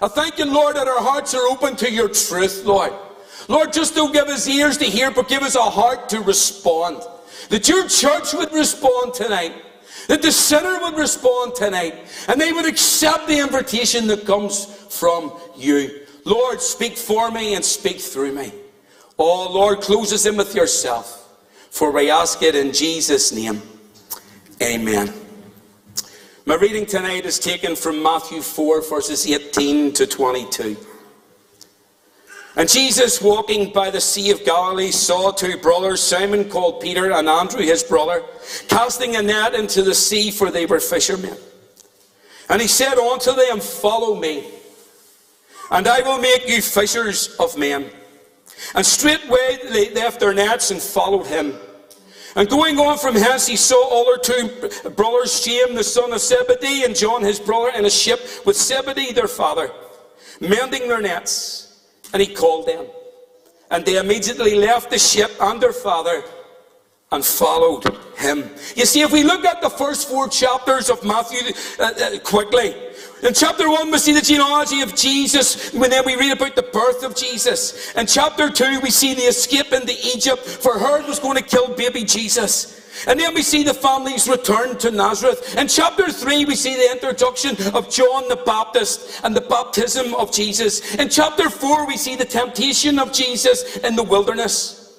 I 0.00 0.06
thank 0.06 0.38
you, 0.38 0.44
Lord, 0.44 0.76
that 0.76 0.86
our 0.86 1.02
hearts 1.02 1.34
are 1.34 1.48
open 1.48 1.74
to 1.76 1.90
your 1.90 2.08
truth, 2.08 2.64
Lord. 2.64 2.92
Lord, 3.48 3.72
just 3.72 3.96
don't 3.96 4.12
give 4.12 4.28
us 4.28 4.46
ears 4.46 4.78
to 4.78 4.84
hear, 4.84 5.10
but 5.10 5.28
give 5.28 5.42
us 5.42 5.56
a 5.56 5.62
heart 5.62 6.08
to 6.10 6.20
respond. 6.20 7.02
That 7.48 7.68
your 7.68 7.88
church 7.88 8.32
would 8.34 8.52
respond 8.52 9.14
tonight. 9.14 9.52
That 10.06 10.22
the 10.22 10.30
sinner 10.30 10.78
would 10.80 10.96
respond 10.96 11.56
tonight 11.56 11.94
and 12.28 12.40
they 12.40 12.52
would 12.52 12.66
accept 12.66 13.26
the 13.26 13.40
invitation 13.40 14.06
that 14.06 14.26
comes 14.26 14.64
from 14.64 15.32
you. 15.56 16.06
Lord, 16.24 16.60
speak 16.60 16.96
for 16.96 17.32
me 17.32 17.54
and 17.54 17.64
speak 17.64 17.98
through 18.00 18.32
me. 18.32 18.52
Oh, 19.18 19.52
Lord, 19.52 19.80
close 19.80 20.12
us 20.12 20.24
in 20.24 20.36
with 20.36 20.54
yourself. 20.54 21.19
For 21.70 21.90
we 21.90 22.10
ask 22.10 22.42
it 22.42 22.54
in 22.54 22.72
Jesus' 22.72 23.32
name. 23.32 23.62
Amen. 24.62 25.12
My 26.44 26.56
reading 26.56 26.84
tonight 26.84 27.24
is 27.26 27.38
taken 27.38 27.76
from 27.76 28.02
Matthew 28.02 28.42
4, 28.42 28.82
verses 28.82 29.26
18 29.26 29.92
to 29.92 30.06
22. 30.06 30.76
And 32.56 32.68
Jesus, 32.68 33.22
walking 33.22 33.72
by 33.72 33.90
the 33.90 34.00
Sea 34.00 34.32
of 34.32 34.44
Galilee, 34.44 34.90
saw 34.90 35.30
two 35.30 35.56
brothers, 35.58 36.02
Simon 36.02 36.50
called 36.50 36.80
Peter 36.80 37.12
and 37.12 37.28
Andrew 37.28 37.62
his 37.62 37.84
brother, 37.84 38.22
casting 38.68 39.16
a 39.16 39.22
net 39.22 39.54
into 39.54 39.82
the 39.82 39.94
sea, 39.94 40.30
for 40.30 40.50
they 40.50 40.66
were 40.66 40.80
fishermen. 40.80 41.36
And 42.48 42.60
he 42.60 42.66
said 42.66 42.98
unto 42.98 43.32
them, 43.32 43.60
Follow 43.60 44.16
me, 44.16 44.50
and 45.70 45.86
I 45.86 46.00
will 46.00 46.18
make 46.18 46.48
you 46.48 46.60
fishers 46.60 47.36
of 47.38 47.56
men. 47.56 47.90
And 48.74 48.84
straightway 48.84 49.58
they 49.70 49.92
left 49.94 50.20
their 50.20 50.34
nets 50.34 50.70
and 50.70 50.80
followed 50.80 51.26
him. 51.26 51.54
And 52.36 52.48
going 52.48 52.78
on 52.78 52.98
from 52.98 53.16
hence, 53.16 53.46
he 53.46 53.56
saw 53.56 53.82
all 53.88 54.08
other 54.08 54.22
two 54.22 54.90
brothers, 54.90 55.40
James 55.40 55.74
the 55.74 55.84
son 55.84 56.12
of 56.12 56.20
Zebedee, 56.20 56.84
and 56.84 56.94
John 56.94 57.22
his 57.22 57.40
brother, 57.40 57.76
in 57.76 57.84
a 57.84 57.90
ship 57.90 58.20
with 58.46 58.56
Zebedee 58.56 59.12
their 59.12 59.26
father, 59.26 59.70
mending 60.40 60.88
their 60.88 61.00
nets. 61.00 61.84
And 62.12 62.22
he 62.22 62.32
called 62.32 62.66
them. 62.66 62.86
And 63.70 63.84
they 63.84 63.98
immediately 63.98 64.54
left 64.54 64.90
the 64.90 64.98
ship 64.98 65.30
and 65.40 65.60
their 65.60 65.72
father 65.72 66.22
and 67.12 67.24
followed 67.24 67.84
him. 68.16 68.50
You 68.76 68.86
see, 68.86 69.00
if 69.00 69.12
we 69.12 69.24
look 69.24 69.44
at 69.44 69.60
the 69.60 69.70
first 69.70 70.08
four 70.08 70.28
chapters 70.28 70.90
of 70.90 71.04
Matthew 71.04 71.52
uh, 71.78 71.84
uh, 71.84 72.18
quickly, 72.20 72.74
in 73.22 73.34
chapter 73.34 73.68
1, 73.68 73.90
we 73.90 73.98
see 73.98 74.12
the 74.12 74.20
genealogy 74.20 74.80
of 74.80 74.94
Jesus, 74.94 75.72
and 75.74 75.84
then 75.84 76.04
we 76.06 76.16
read 76.16 76.32
about 76.32 76.56
the 76.56 76.62
birth 76.62 77.02
of 77.04 77.14
Jesus. 77.14 77.92
In 77.94 78.06
chapter 78.06 78.50
2, 78.50 78.80
we 78.80 78.90
see 78.90 79.14
the 79.14 79.22
escape 79.22 79.72
into 79.72 79.92
Egypt, 80.14 80.42
for 80.42 80.78
Herod 80.78 81.06
was 81.06 81.18
going 81.18 81.36
to 81.36 81.42
kill 81.42 81.68
baby 81.68 82.04
Jesus. 82.04 82.80
And 83.06 83.18
then 83.18 83.34
we 83.34 83.42
see 83.42 83.62
the 83.62 83.74
family's 83.74 84.28
return 84.28 84.76
to 84.78 84.90
Nazareth. 84.90 85.56
In 85.56 85.68
chapter 85.68 86.10
3, 86.10 86.44
we 86.44 86.54
see 86.54 86.74
the 86.74 86.90
introduction 86.90 87.56
of 87.74 87.90
John 87.90 88.28
the 88.28 88.36
Baptist 88.36 89.20
and 89.24 89.34
the 89.34 89.40
baptism 89.40 90.14
of 90.14 90.32
Jesus. 90.32 90.94
In 90.96 91.08
chapter 91.08 91.48
4, 91.48 91.86
we 91.86 91.96
see 91.96 92.16
the 92.16 92.24
temptation 92.24 92.98
of 92.98 93.12
Jesus 93.12 93.76
in 93.78 93.96
the 93.96 94.02
wilderness. 94.02 94.98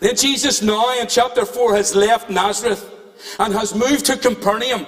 Then 0.00 0.16
Jesus 0.16 0.62
now 0.62 0.98
in 0.98 1.06
chapter 1.06 1.46
4 1.46 1.76
has 1.76 1.94
left 1.94 2.28
Nazareth 2.28 2.90
and 3.38 3.54
has 3.54 3.74
moved 3.74 4.06
to 4.06 4.16
Capernaum. 4.16 4.86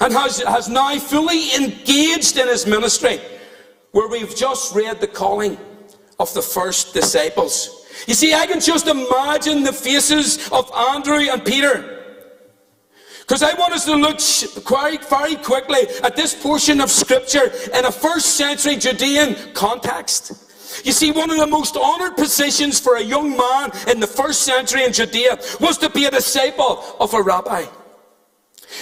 And 0.00 0.12
has, 0.12 0.40
has 0.42 0.68
now 0.68 0.98
fully 0.98 1.54
engaged 1.54 2.36
in 2.36 2.48
his 2.48 2.66
ministry, 2.66 3.20
where 3.92 4.08
we've 4.08 4.34
just 4.34 4.74
read 4.74 5.00
the 5.00 5.06
calling 5.06 5.58
of 6.18 6.32
the 6.34 6.42
first 6.42 6.94
disciples. 6.94 7.86
You 8.06 8.14
see, 8.14 8.34
I 8.34 8.46
can 8.46 8.60
just 8.60 8.86
imagine 8.86 9.62
the 9.62 9.72
faces 9.72 10.48
of 10.50 10.70
Andrew 10.72 11.20
and 11.30 11.44
Peter. 11.44 11.90
Because 13.20 13.42
I 13.42 13.54
want 13.54 13.72
us 13.72 13.86
to 13.86 13.94
look 13.94 14.20
very 15.08 15.36
quickly 15.36 15.88
at 16.02 16.14
this 16.14 16.34
portion 16.34 16.80
of 16.80 16.90
Scripture 16.90 17.50
in 17.72 17.86
a 17.86 17.92
first 17.92 18.36
century 18.36 18.76
Judean 18.76 19.54
context. 19.54 20.44
You 20.84 20.92
see, 20.92 21.10
one 21.10 21.30
of 21.30 21.38
the 21.38 21.46
most 21.46 21.76
honored 21.76 22.16
positions 22.16 22.80
for 22.80 22.96
a 22.96 23.02
young 23.02 23.36
man 23.36 23.70
in 23.88 24.00
the 24.00 24.06
first 24.06 24.42
century 24.42 24.84
in 24.84 24.92
Judea 24.92 25.38
was 25.60 25.78
to 25.78 25.88
be 25.88 26.04
a 26.04 26.10
disciple 26.10 26.84
of 27.00 27.14
a 27.14 27.22
rabbi. 27.22 27.64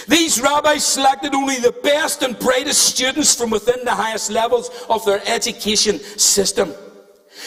These 0.07 0.41
rabbis 0.41 0.85
selected 0.85 1.33
only 1.33 1.57
the 1.57 1.71
best 1.71 2.23
and 2.23 2.37
brightest 2.37 2.81
students 2.81 3.35
from 3.35 3.49
within 3.49 3.85
the 3.85 3.95
highest 3.95 4.31
levels 4.31 4.69
of 4.89 5.05
their 5.05 5.21
education 5.27 5.99
system. 5.99 6.73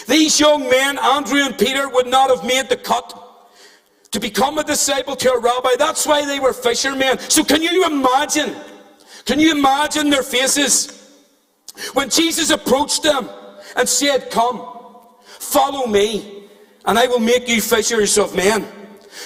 These 0.06 0.38
young 0.40 0.68
men, 0.68 0.98
Andrew 0.98 1.40
and 1.40 1.58
Peter, 1.58 1.88
would 1.88 2.06
not 2.06 2.30
have 2.30 2.44
made 2.44 2.68
the 2.68 2.76
cut 2.76 3.22
to 4.12 4.20
become 4.20 4.58
a 4.58 4.64
disciple 4.64 5.16
to 5.16 5.32
a 5.32 5.38
rabbi. 5.38 5.70
That's 5.78 6.06
why 6.06 6.24
they 6.24 6.40
were 6.40 6.52
fishermen. 6.52 7.18
So 7.18 7.44
can 7.44 7.62
you 7.62 7.84
imagine? 7.86 8.54
Can 9.24 9.40
you 9.40 9.52
imagine 9.52 10.10
their 10.10 10.22
faces? 10.22 10.92
When 11.92 12.08
Jesus 12.08 12.50
approached 12.50 13.02
them 13.02 13.28
and 13.76 13.88
said, 13.88 14.30
Come, 14.30 14.66
follow 15.26 15.86
me, 15.86 16.44
and 16.84 16.98
I 16.98 17.06
will 17.06 17.18
make 17.18 17.48
you 17.48 17.60
fishers 17.60 18.16
of 18.18 18.34
men. 18.34 18.66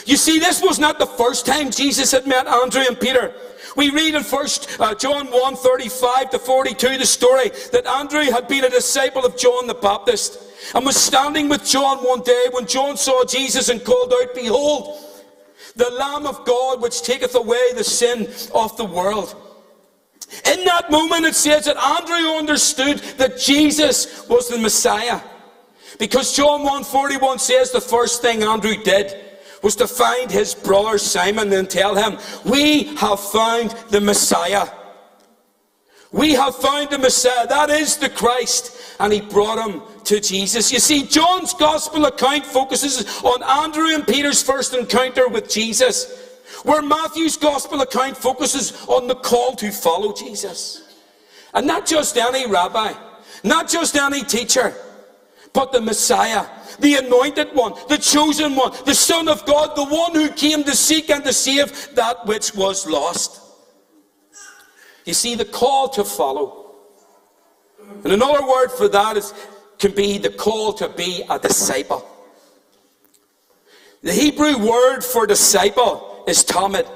You 0.07 0.17
see, 0.17 0.39
this 0.39 0.63
was 0.63 0.79
not 0.79 0.99
the 0.99 1.07
first 1.07 1.47
time 1.47 1.71
Jesus 1.71 2.13
had 2.13 2.27
met 2.27 2.47
Andrew 2.47 2.83
and 2.87 2.99
Peter. 2.99 3.35
We 3.77 3.91
read 3.91 4.15
in 4.15 4.23
First 4.23 4.81
uh, 4.81 4.95
John 4.95 5.29
1 5.29 5.57
35 5.57 6.31
to 6.31 6.39
42 6.39 6.99
the 6.99 7.07
story 7.07 7.51
that 7.73 7.87
Andrew 7.87 8.23
had 8.23 8.49
been 8.49 8.65
a 8.65 8.71
disciple 8.71 9.25
of 9.25 9.37
John 9.37 9.67
the 9.67 9.75
Baptist 9.75 10.39
and 10.75 10.85
was 10.85 10.97
standing 10.97 11.49
with 11.49 11.65
John 11.65 11.99
one 11.99 12.23
day 12.23 12.47
when 12.51 12.67
John 12.67 12.97
saw 12.97 13.25
Jesus 13.25 13.69
and 13.69 13.85
called 13.85 14.13
out, 14.13 14.35
Behold, 14.35 14.99
the 15.77 15.91
Lamb 15.91 16.27
of 16.27 16.45
God 16.45 16.83
which 16.83 17.03
taketh 17.03 17.35
away 17.35 17.73
the 17.75 17.85
sin 17.85 18.29
of 18.55 18.77
the 18.77 18.85
world. 18.85 19.37
In 20.45 20.65
that 20.65 20.91
moment, 20.91 21.27
it 21.27 21.35
says 21.35 21.65
that 21.65 21.77
Andrew 21.77 22.39
understood 22.39 22.99
that 23.19 23.39
Jesus 23.39 24.29
was 24.29 24.49
the 24.49 24.59
Messiah. 24.59 25.21
Because 25.99 26.37
John 26.37 26.63
1:41 26.63 27.39
says 27.39 27.71
the 27.71 27.81
first 27.81 28.23
thing 28.23 28.43
Andrew 28.43 28.77
did 28.83 29.30
was 29.63 29.77
to 29.77 29.87
find 29.87 30.31
his 30.31 30.55
brother 30.55 30.99
Simon 30.99 31.53
and 31.53 31.69
tell 31.69 31.95
him, 31.95 32.19
We 32.45 32.95
have 32.97 33.21
found 33.21 33.71
the 33.91 34.01
Messiah. 34.01 34.69
We 36.13 36.33
have 36.33 36.57
found 36.57 36.91
the 36.91 36.99
Messiah. 36.99 37.47
That 37.47 37.71
is 37.71 37.97
the 37.97 38.09
Christ. 38.09 38.97
And 38.99 39.13
he 39.13 39.21
brought 39.21 39.65
him 39.65 39.83
to 40.05 40.21
Jesus. 40.21 40.73
You 40.73 40.81
see, 40.81 41.07
John's 41.07 41.55
gospel 41.55 42.07
account 42.07 42.45
focuses 42.45 43.23
on 43.23 43.43
Andrew 43.43 43.95
and 43.95 44.07
Peter's 44.07 44.43
first 44.43 44.75
encounter 44.75 45.29
with 45.29 45.49
Jesus, 45.49 46.41
where 46.65 46.83
Matthew's 46.83 47.37
gospel 47.37 47.81
account 47.83 48.17
focuses 48.17 48.87
on 48.89 49.07
the 49.07 49.15
call 49.15 49.55
to 49.57 49.71
follow 49.71 50.13
Jesus. 50.13 50.83
And 51.55 51.67
not 51.67 51.87
just 51.87 52.17
any 52.17 52.51
rabbi, 52.51 52.93
not 53.45 53.69
just 53.69 53.95
any 53.97 54.23
teacher, 54.23 54.75
but 55.53 55.73
the 55.73 55.81
Messiah, 55.81 56.47
the 56.81 56.97
anointed 56.97 57.55
one, 57.55 57.75
the 57.89 57.99
chosen 57.99 58.57
one, 58.57 58.73
the 58.87 58.95
Son 58.95 59.29
of 59.29 59.45
God, 59.47 59.77
the 59.77 59.85
one 59.85 60.15
who 60.15 60.29
came 60.31 60.65
to 60.65 60.75
seek 60.75 61.11
and 61.11 61.25
to 61.25 61.33
save 61.33 61.95
that 61.95 62.27
which 62.27 62.55
was 62.55 62.87
lost. 62.87 63.41
You 65.05 65.15
see, 65.15 65.35
the 65.35 65.45
call 65.45 65.89
to 65.91 66.05
follow. 66.05 66.75
And 68.05 68.13
another 68.13 68.47
word 68.47 68.71
for 68.71 68.89
that 68.89 69.17
is 69.17 69.35
can 69.79 69.93
be 69.93 70.19
the 70.19 70.31
call 70.31 70.73
to 70.75 70.89
be 70.89 71.25
a 71.29 71.39
disciple. 71.39 72.07
The 74.03 74.13
Hebrew 74.13 74.59
word 74.59 75.03
for 75.03 75.27
disciple 75.27 76.25
is 76.27 76.45
talmid. 76.45 76.89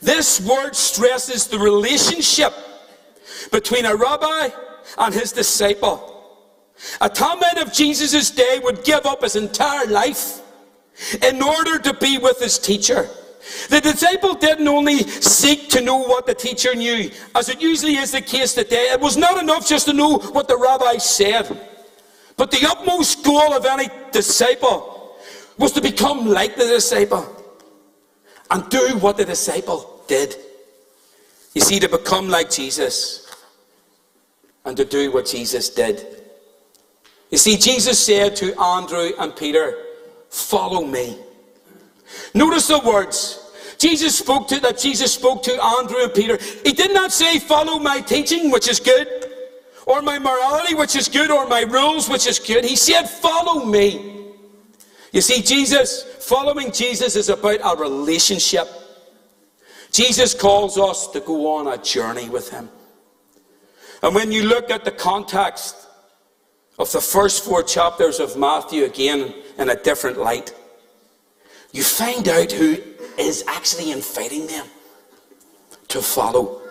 This 0.00 0.40
word 0.40 0.74
stresses 0.74 1.46
the 1.46 1.58
relationship 1.58 2.52
between 3.50 3.84
a 3.84 3.94
rabbi 3.94 4.48
and 4.98 5.14
his 5.14 5.32
disciple. 5.32 6.17
A 7.00 7.08
talmid 7.08 7.60
of 7.60 7.72
Jesus' 7.72 8.30
day 8.30 8.60
would 8.62 8.84
give 8.84 9.06
up 9.06 9.22
his 9.22 9.36
entire 9.36 9.86
life 9.86 10.40
in 11.22 11.42
order 11.42 11.78
to 11.78 11.94
be 11.94 12.18
with 12.18 12.40
his 12.40 12.58
teacher. 12.58 13.08
The 13.70 13.80
disciple 13.80 14.34
didn't 14.34 14.68
only 14.68 14.98
seek 14.98 15.68
to 15.70 15.80
know 15.80 15.98
what 15.98 16.26
the 16.26 16.34
teacher 16.34 16.74
knew, 16.74 17.10
as 17.34 17.48
it 17.48 17.60
usually 17.62 17.96
is 17.96 18.12
the 18.12 18.20
case 18.20 18.54
today. 18.54 18.90
It 18.92 19.00
was 19.00 19.16
not 19.16 19.42
enough 19.42 19.66
just 19.66 19.86
to 19.86 19.92
know 19.92 20.18
what 20.18 20.48
the 20.48 20.56
rabbi 20.56 20.98
said. 20.98 21.48
But 22.36 22.50
the 22.50 22.66
utmost 22.68 23.24
goal 23.24 23.52
of 23.54 23.64
any 23.64 23.88
disciple 24.12 25.16
was 25.56 25.72
to 25.72 25.80
become 25.80 26.26
like 26.26 26.56
the 26.56 26.66
disciple 26.66 27.26
and 28.50 28.68
do 28.70 28.96
what 29.00 29.16
the 29.16 29.24
disciple 29.24 30.02
did. 30.06 30.36
You 31.54 31.60
see, 31.62 31.80
to 31.80 31.88
become 31.88 32.28
like 32.28 32.50
Jesus 32.50 33.26
and 34.64 34.76
to 34.76 34.84
do 34.84 35.10
what 35.10 35.26
Jesus 35.26 35.70
did. 35.70 36.17
You 37.30 37.38
see, 37.38 37.56
Jesus 37.56 38.04
said 38.04 38.36
to 38.36 38.58
Andrew 38.60 39.10
and 39.18 39.34
Peter, 39.36 39.74
Follow 40.30 40.84
me. 40.84 41.16
Notice 42.34 42.68
the 42.68 42.78
words. 42.80 43.44
Jesus 43.78 44.18
spoke 44.18 44.48
to 44.48 44.60
that 44.60 44.78
Jesus 44.78 45.14
spoke 45.14 45.42
to 45.44 45.62
Andrew 45.62 46.02
and 46.02 46.12
Peter. 46.12 46.38
He 46.64 46.72
did 46.72 46.92
not 46.92 47.12
say, 47.12 47.38
follow 47.38 47.78
my 47.78 48.00
teaching, 48.00 48.50
which 48.50 48.68
is 48.68 48.80
good, 48.80 49.08
or 49.86 50.02
my 50.02 50.18
morality, 50.18 50.74
which 50.74 50.96
is 50.96 51.08
good, 51.08 51.30
or 51.30 51.46
my 51.46 51.60
rules, 51.60 52.08
which 52.08 52.26
is 52.26 52.38
good. 52.40 52.64
He 52.64 52.76
said, 52.76 53.04
follow 53.04 53.64
me. 53.64 54.26
You 55.12 55.20
see, 55.20 55.42
Jesus, 55.42 56.02
following 56.26 56.72
Jesus 56.72 57.14
is 57.14 57.28
about 57.28 57.60
a 57.62 57.80
relationship. 57.80 58.68
Jesus 59.92 60.34
calls 60.34 60.76
us 60.76 61.06
to 61.12 61.20
go 61.20 61.54
on 61.54 61.68
a 61.68 61.78
journey 61.78 62.28
with 62.28 62.50
him. 62.50 62.68
And 64.02 64.14
when 64.14 64.32
you 64.32 64.44
look 64.44 64.70
at 64.70 64.84
the 64.84 64.90
context 64.90 65.87
of 66.78 66.90
the 66.92 67.00
first 67.00 67.44
four 67.44 67.62
chapters 67.62 68.20
of 68.20 68.36
Matthew 68.36 68.84
again 68.84 69.34
in 69.58 69.70
a 69.70 69.76
different 69.76 70.18
light, 70.18 70.54
you 71.72 71.82
find 71.82 72.28
out 72.28 72.52
who 72.52 72.76
is 73.18 73.44
actually 73.48 73.90
inviting 73.90 74.46
them 74.46 74.66
to 75.88 76.00
follow. 76.00 76.62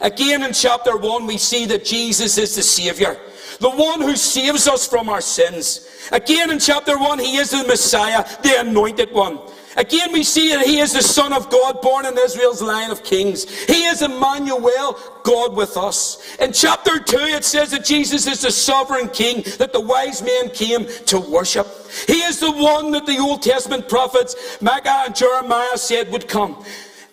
Again, 0.00 0.42
in 0.44 0.52
chapter 0.52 0.96
1, 0.96 1.26
we 1.26 1.36
see 1.38 1.66
that 1.66 1.84
Jesus 1.84 2.38
is 2.38 2.54
the 2.54 2.62
Savior, 2.62 3.18
the 3.58 3.70
one 3.70 4.00
who 4.00 4.16
saves 4.16 4.68
us 4.68 4.86
from 4.86 5.08
our 5.08 5.20
sins. 5.20 5.88
Again, 6.12 6.50
in 6.50 6.58
chapter 6.58 6.98
1, 6.98 7.18
He 7.18 7.36
is 7.36 7.50
the 7.50 7.64
Messiah, 7.64 8.24
the 8.42 8.60
anointed 8.60 9.12
one. 9.12 9.40
Again, 9.80 10.12
we 10.12 10.24
see 10.24 10.50
that 10.50 10.66
he 10.66 10.78
is 10.78 10.92
the 10.92 11.02
Son 11.02 11.32
of 11.32 11.48
God, 11.48 11.80
born 11.80 12.04
in 12.04 12.18
Israel's 12.18 12.60
line 12.60 12.90
of 12.90 13.02
kings. 13.02 13.48
He 13.64 13.86
is 13.86 14.02
Emmanuel, 14.02 14.98
God 15.22 15.56
with 15.56 15.78
us. 15.78 16.36
In 16.38 16.52
chapter 16.52 16.98
2, 16.98 17.16
it 17.16 17.44
says 17.46 17.70
that 17.70 17.86
Jesus 17.86 18.26
is 18.26 18.42
the 18.42 18.50
sovereign 18.50 19.08
king 19.08 19.42
that 19.56 19.72
the 19.72 19.80
wise 19.80 20.20
men 20.20 20.50
came 20.50 20.84
to 21.06 21.18
worship. 21.18 21.66
He 22.06 22.20
is 22.20 22.40
the 22.40 22.52
one 22.52 22.90
that 22.90 23.06
the 23.06 23.16
Old 23.16 23.40
Testament 23.40 23.88
prophets, 23.88 24.60
Micah 24.60 25.04
and 25.06 25.16
Jeremiah, 25.16 25.78
said 25.78 26.12
would 26.12 26.28
come. 26.28 26.62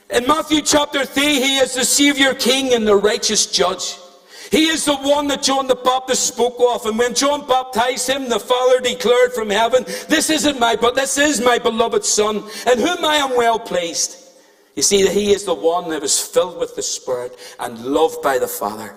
In 0.10 0.28
Matthew 0.28 0.62
chapter 0.62 1.06
3, 1.06 1.24
he 1.24 1.58
is 1.60 1.74
the 1.74 1.86
Savior 1.86 2.34
King 2.34 2.74
and 2.74 2.86
the 2.86 2.98
righteous 2.98 3.46
judge. 3.46 3.96
He 4.52 4.68
is 4.68 4.86
the 4.86 4.96
one 4.96 5.28
that 5.28 5.44
John 5.44 5.68
the 5.68 5.76
Baptist 5.76 6.28
spoke 6.28 6.58
of. 6.60 6.86
And 6.86 6.98
when 6.98 7.14
John 7.14 7.48
baptized 7.48 8.10
him, 8.10 8.30
the 8.30 8.40
Father 8.40 8.80
declared 8.80 9.34
from 9.34 9.50
heaven, 9.50 9.84
This 10.08 10.30
isn't 10.30 10.60
my, 10.60 10.76
but 10.76 10.96
this 10.96 11.18
is 11.18 11.42
my 11.42 11.58
beloved 11.58 12.06
Son, 12.06 12.38
in 12.72 12.80
whom 12.80 13.04
I 13.06 13.18
am 13.18 13.36
well 13.36 13.60
pleased. 13.60 14.24
You 14.76 14.84
see 14.84 15.04
that 15.04 15.14
he 15.14 15.32
is 15.32 15.44
the 15.44 15.54
one 15.54 15.90
that 15.90 16.02
was 16.02 16.20
filled 16.20 16.60
with 16.60 16.76
the 16.76 16.84
Spirit 16.84 17.38
and 17.60 17.84
loved 17.84 18.22
by 18.22 18.38
the 18.38 18.48
Father. 18.48 18.96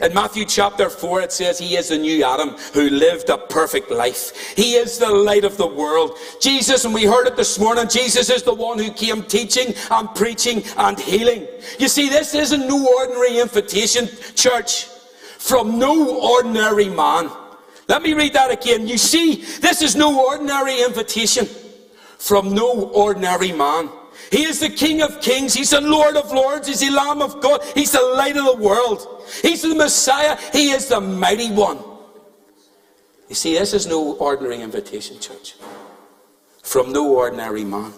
In 0.00 0.14
Matthew 0.14 0.44
chapter 0.44 0.90
4, 0.90 1.22
it 1.22 1.32
says, 1.32 1.58
He 1.58 1.76
is 1.76 1.88
the 1.88 1.98
new 1.98 2.24
Adam 2.24 2.50
who 2.74 2.90
lived 2.90 3.28
a 3.28 3.38
perfect 3.38 3.90
life. 3.90 4.54
He 4.56 4.74
is 4.74 4.98
the 4.98 5.10
light 5.10 5.44
of 5.44 5.56
the 5.56 5.66
world. 5.66 6.16
Jesus, 6.40 6.84
and 6.84 6.94
we 6.94 7.04
heard 7.04 7.26
it 7.26 7.36
this 7.36 7.58
morning, 7.58 7.88
Jesus 7.88 8.30
is 8.30 8.42
the 8.42 8.54
one 8.54 8.78
who 8.78 8.90
came 8.90 9.22
teaching 9.22 9.74
and 9.90 10.14
preaching 10.14 10.62
and 10.76 10.98
healing. 10.98 11.46
You 11.78 11.88
see, 11.88 12.08
this 12.08 12.34
isn't 12.34 12.66
no 12.66 12.86
ordinary 12.98 13.38
invitation, 13.38 14.08
church, 14.34 14.86
from 15.38 15.78
no 15.78 16.20
ordinary 16.20 16.88
man. 16.88 17.30
Let 17.88 18.02
me 18.02 18.14
read 18.14 18.32
that 18.32 18.50
again. 18.50 18.88
You 18.88 18.98
see, 18.98 19.36
this 19.60 19.80
is 19.80 19.94
no 19.94 20.26
ordinary 20.26 20.82
invitation 20.82 21.46
from 22.18 22.52
no 22.52 22.88
ordinary 22.88 23.52
man. 23.52 23.88
He 24.30 24.44
is 24.44 24.60
the 24.60 24.68
King 24.68 25.02
of 25.02 25.20
Kings. 25.20 25.54
He's 25.54 25.70
the 25.70 25.80
Lord 25.80 26.16
of 26.16 26.32
Lords. 26.32 26.68
He's 26.68 26.80
the 26.80 26.90
Lamb 26.90 27.22
of 27.22 27.40
God. 27.40 27.62
He's 27.74 27.92
the 27.92 28.02
light 28.02 28.36
of 28.36 28.44
the 28.44 28.56
world. 28.56 29.06
He's 29.42 29.62
the 29.62 29.74
Messiah. 29.74 30.36
He 30.52 30.70
is 30.70 30.88
the 30.88 31.00
mighty 31.00 31.50
one. 31.50 31.78
You 33.28 33.34
see, 33.34 33.54
this 33.58 33.74
is 33.74 33.86
no 33.86 34.14
ordinary 34.14 34.60
invitation, 34.62 35.18
church, 35.18 35.54
from 36.62 36.92
no 36.92 37.14
ordinary 37.14 37.64
man. 37.64 37.92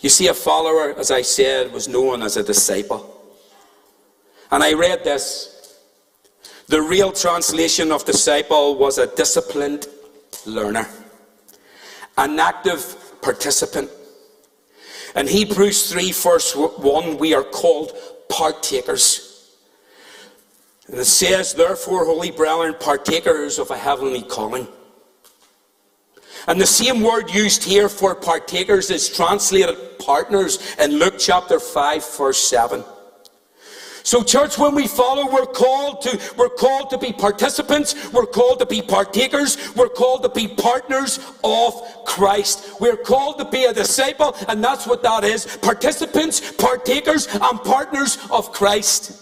You 0.00 0.08
see, 0.08 0.28
a 0.28 0.34
follower, 0.34 0.98
as 0.98 1.10
I 1.10 1.22
said, 1.22 1.72
was 1.72 1.88
known 1.88 2.22
as 2.22 2.36
a 2.36 2.42
disciple. 2.42 3.16
And 4.50 4.62
I 4.62 4.72
read 4.72 5.04
this. 5.04 5.78
The 6.68 6.80
real 6.80 7.12
translation 7.12 7.92
of 7.92 8.04
disciple 8.04 8.76
was 8.76 8.98
a 8.98 9.06
disciplined 9.06 9.88
learner, 10.46 10.88
an 12.16 12.38
active 12.38 13.20
participant. 13.20 13.90
In 15.16 15.26
Hebrews 15.26 15.92
3, 15.92 16.12
verse 16.12 16.54
1, 16.54 17.18
we 17.18 17.34
are 17.34 17.42
called 17.42 17.92
partakers. 18.28 19.56
And 20.86 20.98
it 20.98 21.04
says, 21.04 21.54
Therefore, 21.54 22.04
holy 22.04 22.30
brethren, 22.30 22.74
partakers 22.78 23.58
of 23.58 23.70
a 23.70 23.76
heavenly 23.76 24.22
calling. 24.22 24.68
And 26.46 26.60
the 26.60 26.66
same 26.66 27.02
word 27.02 27.30
used 27.30 27.64
here 27.64 27.88
for 27.88 28.14
partakers 28.14 28.90
is 28.90 29.08
translated 29.08 29.76
partners 29.98 30.58
in 30.78 30.92
Luke 30.92 31.14
chapter 31.18 31.60
5, 31.60 32.16
verse 32.16 32.38
7. 32.38 32.82
So, 34.02 34.22
church, 34.22 34.58
when 34.58 34.74
we 34.74 34.86
follow, 34.86 35.30
we're 35.30 35.46
called 35.46 36.02
to 36.02 36.18
we're 36.36 36.48
called 36.48 36.90
to 36.90 36.98
be 36.98 37.12
participants, 37.12 38.12
we're 38.12 38.26
called 38.26 38.58
to 38.60 38.66
be 38.66 38.80
partakers, 38.82 39.74
we're 39.74 39.88
called 39.88 40.22
to 40.22 40.28
be 40.28 40.48
partners 40.48 41.18
of 41.44 42.04
Christ. 42.06 42.80
We're 42.80 42.96
called 42.96 43.38
to 43.38 43.44
be 43.44 43.64
a 43.64 43.72
disciple, 43.72 44.34
and 44.48 44.62
that's 44.64 44.86
what 44.86 45.02
that 45.02 45.24
is. 45.24 45.58
Participants, 45.58 46.52
partakers, 46.52 47.26
and 47.26 47.60
partners 47.62 48.18
of 48.30 48.52
Christ. 48.52 49.20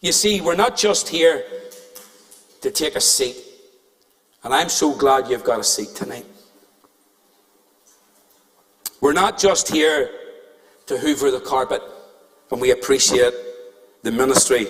You 0.00 0.12
see, 0.12 0.40
we're 0.40 0.56
not 0.56 0.76
just 0.76 1.08
here 1.08 1.44
to 2.62 2.70
take 2.70 2.96
a 2.96 3.00
seat. 3.00 3.36
And 4.42 4.54
I'm 4.54 4.68
so 4.68 4.94
glad 4.94 5.28
you've 5.28 5.44
got 5.44 5.60
a 5.60 5.64
seat 5.64 5.90
tonight. 5.94 6.24
We're 9.00 9.12
not 9.12 9.38
just 9.38 9.68
here 9.68 10.10
to 10.86 10.98
hoover 10.98 11.30
the 11.30 11.40
carpet, 11.40 11.82
and 12.50 12.60
we 12.60 12.70
appreciate 12.72 13.34
the 14.02 14.10
ministry 14.10 14.66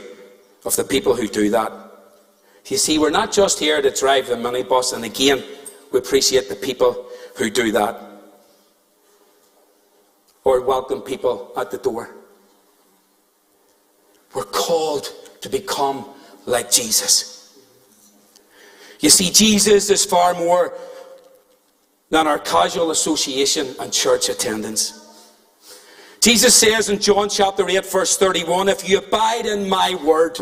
of 0.65 0.77
the 0.77 0.85
people 0.85 1.15
who 1.15 1.27
do 1.27 1.51
that. 1.51 1.73
You 2.67 2.77
see, 2.77 2.99
we're 2.99 3.11
not 3.11 3.33
just 3.33 3.59
here 3.59 3.81
to 3.81 3.91
drive 3.91 4.29
the 4.29 4.35
minibus, 4.35 4.93
and 4.93 5.05
again, 5.05 5.43
we 5.93 5.99
appreciate 5.99 6.49
the 6.49 6.57
people 6.57 7.07
who 7.37 7.51
do 7.51 7.73
that. 7.73 8.01
Or 10.45 10.61
welcome 10.61 11.01
people 11.01 11.53
at 11.57 11.71
the 11.71 11.79
door. 11.79 12.15
We're 14.35 14.45
called 14.45 15.13
to 15.41 15.49
become 15.49 16.07
like 16.47 16.71
Jesus. 16.71 17.59
You 19.01 19.11
see, 19.11 19.31
Jesus 19.31 19.91
is 19.91 20.05
far 20.05 20.35
more 20.35 20.75
than 22.11 22.27
our 22.27 22.39
casual 22.39 22.91
association 22.91 23.75
and 23.81 23.93
church 23.93 24.29
attendance. 24.29 25.00
Jesus 26.21 26.55
says 26.55 26.91
in 26.91 27.01
John 27.01 27.31
chapter 27.31 27.69
8, 27.69 27.87
verse 27.87 28.17
31, 28.19 28.69
If 28.69 28.89
you 28.89 28.99
abide 28.99 29.47
in 29.47 29.69
my 29.69 29.95
word, 30.05 30.39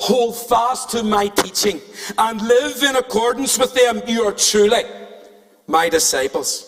hold 0.00 0.36
fast 0.36 0.90
to 0.90 1.02
my 1.02 1.26
teaching, 1.26 1.80
and 2.16 2.40
live 2.40 2.82
in 2.84 2.94
accordance 2.94 3.58
with 3.58 3.74
them, 3.74 4.00
you 4.06 4.22
are 4.22 4.32
truly 4.32 4.82
my 5.66 5.88
disciples. 5.88 6.64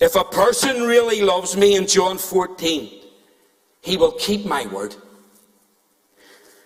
If 0.00 0.16
a 0.16 0.24
person 0.24 0.82
really 0.82 1.22
loves 1.22 1.56
me 1.56 1.76
in 1.76 1.86
John 1.86 2.18
14, 2.18 2.90
he 3.80 3.96
will 3.96 4.12
keep 4.12 4.44
my 4.44 4.66
word. 4.66 4.96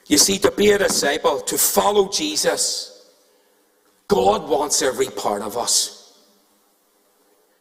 You 0.07 0.17
see, 0.17 0.39
to 0.39 0.51
be 0.51 0.71
a 0.71 0.79
disciple, 0.79 1.41
to 1.41 1.59
follow 1.59 2.09
Jesus, 2.09 3.11
God 4.09 4.49
wants 4.49 4.81
every 4.81 5.09
part 5.09 5.43
of 5.43 5.59
us. 5.59 5.96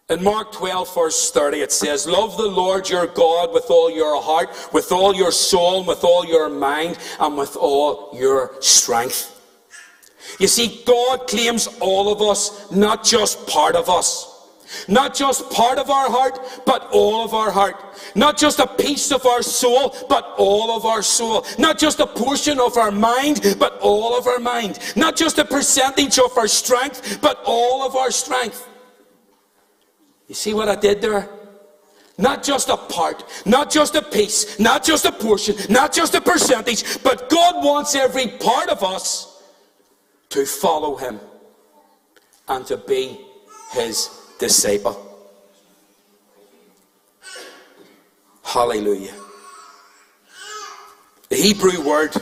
In 0.07 0.23
Mark 0.23 0.51
12, 0.51 0.93
verse 0.93 1.31
30, 1.31 1.61
it 1.61 1.71
says, 1.71 2.05
Love 2.05 2.37
the 2.37 2.45
Lord 2.45 2.87
your 2.87 3.07
God 3.07 3.51
with 3.51 3.71
all 3.71 3.89
your 3.89 4.21
heart, 4.21 4.49
with 4.71 4.91
all 4.91 5.15
your 5.15 5.31
soul, 5.31 5.83
with 5.83 6.03
all 6.03 6.23
your 6.23 6.47
mind, 6.47 6.99
and 7.19 7.35
with 7.35 7.57
all 7.57 8.11
your 8.13 8.51
strength. 8.61 9.31
You 10.39 10.47
see, 10.47 10.83
God 10.85 11.27
claims 11.27 11.67
all 11.79 12.13
of 12.13 12.21
us, 12.21 12.71
not 12.71 13.03
just 13.03 13.47
part 13.47 13.75
of 13.75 13.89
us. 13.89 14.31
Not 14.87 15.15
just 15.15 15.49
part 15.49 15.79
of 15.79 15.89
our 15.89 16.11
heart, 16.11 16.37
but 16.67 16.87
all 16.91 17.25
of 17.25 17.33
our 17.33 17.49
heart. 17.49 17.75
Not 18.13 18.37
just 18.37 18.59
a 18.59 18.67
piece 18.67 19.11
of 19.11 19.25
our 19.25 19.41
soul, 19.41 19.95
but 20.07 20.35
all 20.37 20.77
of 20.77 20.85
our 20.85 21.01
soul. 21.01 21.47
Not 21.57 21.79
just 21.79 21.99
a 21.99 22.05
portion 22.05 22.59
of 22.59 22.77
our 22.77 22.91
mind, 22.91 23.55
but 23.57 23.79
all 23.79 24.15
of 24.15 24.27
our 24.27 24.39
mind. 24.39 24.77
Not 24.95 25.15
just 25.15 25.39
a 25.39 25.45
percentage 25.45 26.19
of 26.19 26.37
our 26.37 26.47
strength, 26.47 27.19
but 27.21 27.41
all 27.43 27.87
of 27.87 27.95
our 27.95 28.11
strength. 28.11 28.67
You 30.27 30.35
see 30.35 30.53
what 30.53 30.69
I 30.69 30.75
did 30.75 31.01
there? 31.01 31.29
Not 32.17 32.43
just 32.43 32.69
a 32.69 32.77
part, 32.77 33.25
not 33.45 33.69
just 33.69 33.95
a 33.95 34.01
piece, 34.01 34.57
not 34.57 34.83
just 34.83 35.05
a 35.05 35.11
portion, 35.11 35.55
not 35.69 35.91
just 35.91 36.15
a 36.15 36.21
percentage, 36.21 37.03
but 37.03 37.29
God 37.29 37.63
wants 37.63 37.93
every 37.93 38.27
part 38.27 38.69
of 38.69 38.83
us 38.83 39.43
to 40.29 40.45
follow 40.45 40.95
Him 40.95 41.19
and 42.47 42.65
to 42.67 42.77
be 42.77 43.19
His 43.71 44.09
disciple. 44.39 45.01
Hallelujah. 48.43 49.13
The 51.29 51.35
Hebrew 51.35 51.81
word 51.81 52.13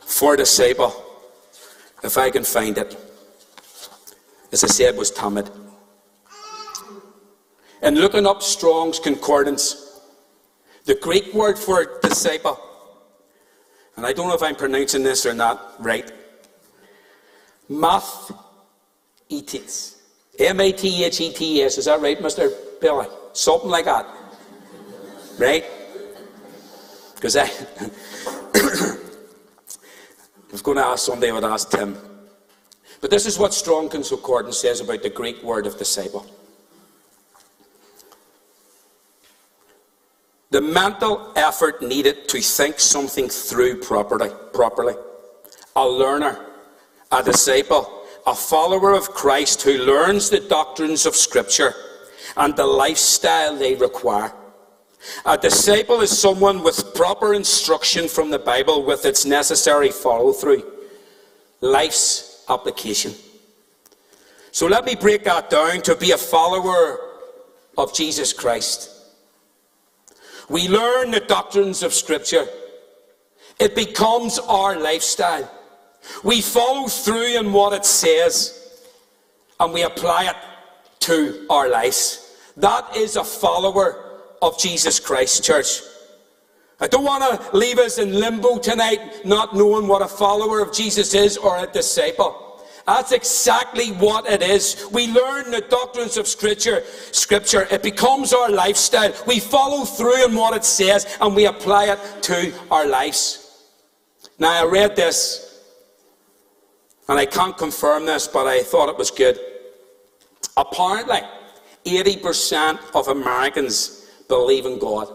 for 0.00 0.36
disciple, 0.36 0.94
if 2.02 2.16
I 2.16 2.30
can 2.30 2.44
find 2.44 2.78
it, 2.78 2.96
as 4.52 4.64
I 4.64 4.68
said, 4.68 4.96
was 4.96 5.10
tamid. 5.10 5.61
And 7.82 7.98
looking 7.98 8.26
up 8.26 8.42
Strong's 8.42 9.00
Concordance, 9.00 10.00
the 10.84 10.94
Greek 10.94 11.34
word 11.34 11.58
for 11.58 11.98
disciple, 12.00 12.58
and 13.96 14.06
I 14.06 14.12
don't 14.12 14.28
know 14.28 14.34
if 14.34 14.42
I'm 14.42 14.54
pronouncing 14.54 15.02
this 15.02 15.26
or 15.26 15.34
not 15.34 15.74
right, 15.80 16.10
math 17.68 18.32
etis. 19.28 19.98
M 20.38 20.60
A 20.60 20.72
T 20.72 21.04
H 21.04 21.20
E 21.20 21.32
T 21.32 21.62
S. 21.62 21.76
Is 21.76 21.84
that 21.84 22.00
right, 22.00 22.18
Mr. 22.18 22.52
Billy? 22.80 23.06
Something 23.32 23.68
like 23.68 23.84
that. 23.84 24.06
Right? 25.38 25.64
Because 27.14 27.36
I, 27.36 27.44
I 28.54 28.96
was 30.50 30.62
going 30.62 30.78
to 30.78 30.84
ask 30.84 31.04
somebody, 31.04 31.30
I 31.30 31.34
would 31.34 31.44
ask 31.44 31.70
Tim. 31.70 31.98
But 33.00 33.10
this 33.10 33.26
is 33.26 33.38
what 33.38 33.52
Strong 33.52 33.90
Concordance 33.90 34.58
says 34.58 34.80
about 34.80 35.02
the 35.02 35.10
Greek 35.10 35.42
word 35.42 35.66
of 35.66 35.76
disciple. 35.76 36.26
The 40.52 40.60
mental 40.60 41.32
effort 41.34 41.80
needed 41.80 42.28
to 42.28 42.42
think 42.42 42.78
something 42.78 43.30
through 43.30 43.80
properly, 43.80 44.28
properly. 44.52 44.92
A 45.74 45.88
learner, 45.88 46.44
a 47.10 47.22
disciple, 47.22 48.04
a 48.26 48.34
follower 48.34 48.92
of 48.92 49.08
Christ 49.08 49.62
who 49.62 49.78
learns 49.78 50.28
the 50.28 50.40
doctrines 50.40 51.06
of 51.06 51.16
Scripture 51.16 51.74
and 52.36 52.54
the 52.54 52.66
lifestyle 52.66 53.56
they 53.56 53.76
require. 53.76 54.30
A 55.24 55.38
disciple 55.38 56.02
is 56.02 56.16
someone 56.16 56.62
with 56.62 56.94
proper 56.94 57.32
instruction 57.32 58.06
from 58.06 58.30
the 58.30 58.38
Bible 58.38 58.84
with 58.84 59.06
its 59.06 59.24
necessary 59.24 59.88
follow 59.88 60.34
through, 60.34 60.70
life's 61.62 62.44
application. 62.50 63.14
So 64.50 64.66
let 64.66 64.84
me 64.84 64.96
break 64.96 65.24
that 65.24 65.48
down 65.48 65.80
to 65.80 65.96
be 65.96 66.10
a 66.10 66.18
follower 66.18 67.00
of 67.78 67.94
Jesus 67.94 68.34
Christ. 68.34 68.90
We 70.52 70.68
learn 70.68 71.12
the 71.12 71.20
doctrines 71.20 71.82
of 71.82 71.94
Scripture. 71.94 72.46
It 73.58 73.74
becomes 73.74 74.38
our 74.38 74.78
lifestyle. 74.78 75.50
We 76.22 76.42
follow 76.42 76.88
through 76.88 77.38
in 77.38 77.54
what 77.54 77.72
it 77.72 77.86
says 77.86 78.84
and 79.58 79.72
we 79.72 79.82
apply 79.82 80.24
it 80.24 80.36
to 81.06 81.46
our 81.48 81.70
lives. 81.70 82.36
That 82.58 82.94
is 82.94 83.16
a 83.16 83.24
follower 83.24 84.20
of 84.42 84.58
Jesus 84.58 85.00
Christ, 85.00 85.42
church. 85.42 85.80
I 86.80 86.86
don't 86.86 87.04
want 87.04 87.24
to 87.24 87.56
leave 87.56 87.78
us 87.78 87.96
in 87.96 88.20
limbo 88.20 88.58
tonight, 88.58 89.24
not 89.24 89.56
knowing 89.56 89.88
what 89.88 90.02
a 90.02 90.08
follower 90.08 90.60
of 90.60 90.70
Jesus 90.74 91.14
is 91.14 91.38
or 91.38 91.64
a 91.64 91.66
disciple. 91.66 92.41
That's 92.86 93.12
exactly 93.12 93.90
what 93.92 94.26
it 94.26 94.42
is. 94.42 94.86
We 94.92 95.06
learn 95.06 95.50
the 95.50 95.60
doctrines 95.60 96.16
of 96.16 96.26
Scripture. 96.26 96.82
Scripture. 97.12 97.68
It 97.70 97.82
becomes 97.82 98.32
our 98.32 98.50
lifestyle. 98.50 99.12
We 99.26 99.38
follow 99.38 99.84
through 99.84 100.26
in 100.26 100.34
what 100.34 100.56
it 100.56 100.64
says 100.64 101.18
and 101.20 101.34
we 101.36 101.46
apply 101.46 101.92
it 101.92 102.22
to 102.22 102.52
our 102.70 102.86
lives. 102.86 103.42
Now, 104.38 104.64
I 104.64 104.68
read 104.68 104.96
this, 104.96 105.60
and 107.08 107.18
I 107.18 107.26
can't 107.26 107.56
confirm 107.56 108.06
this, 108.06 108.26
but 108.26 108.46
I 108.46 108.62
thought 108.62 108.88
it 108.88 108.96
was 108.96 109.10
good. 109.10 109.38
Apparently, 110.56 111.20
80% 111.84 112.78
of 112.94 113.08
Americans 113.08 114.08
believe 114.28 114.66
in 114.66 114.78
God. 114.78 115.08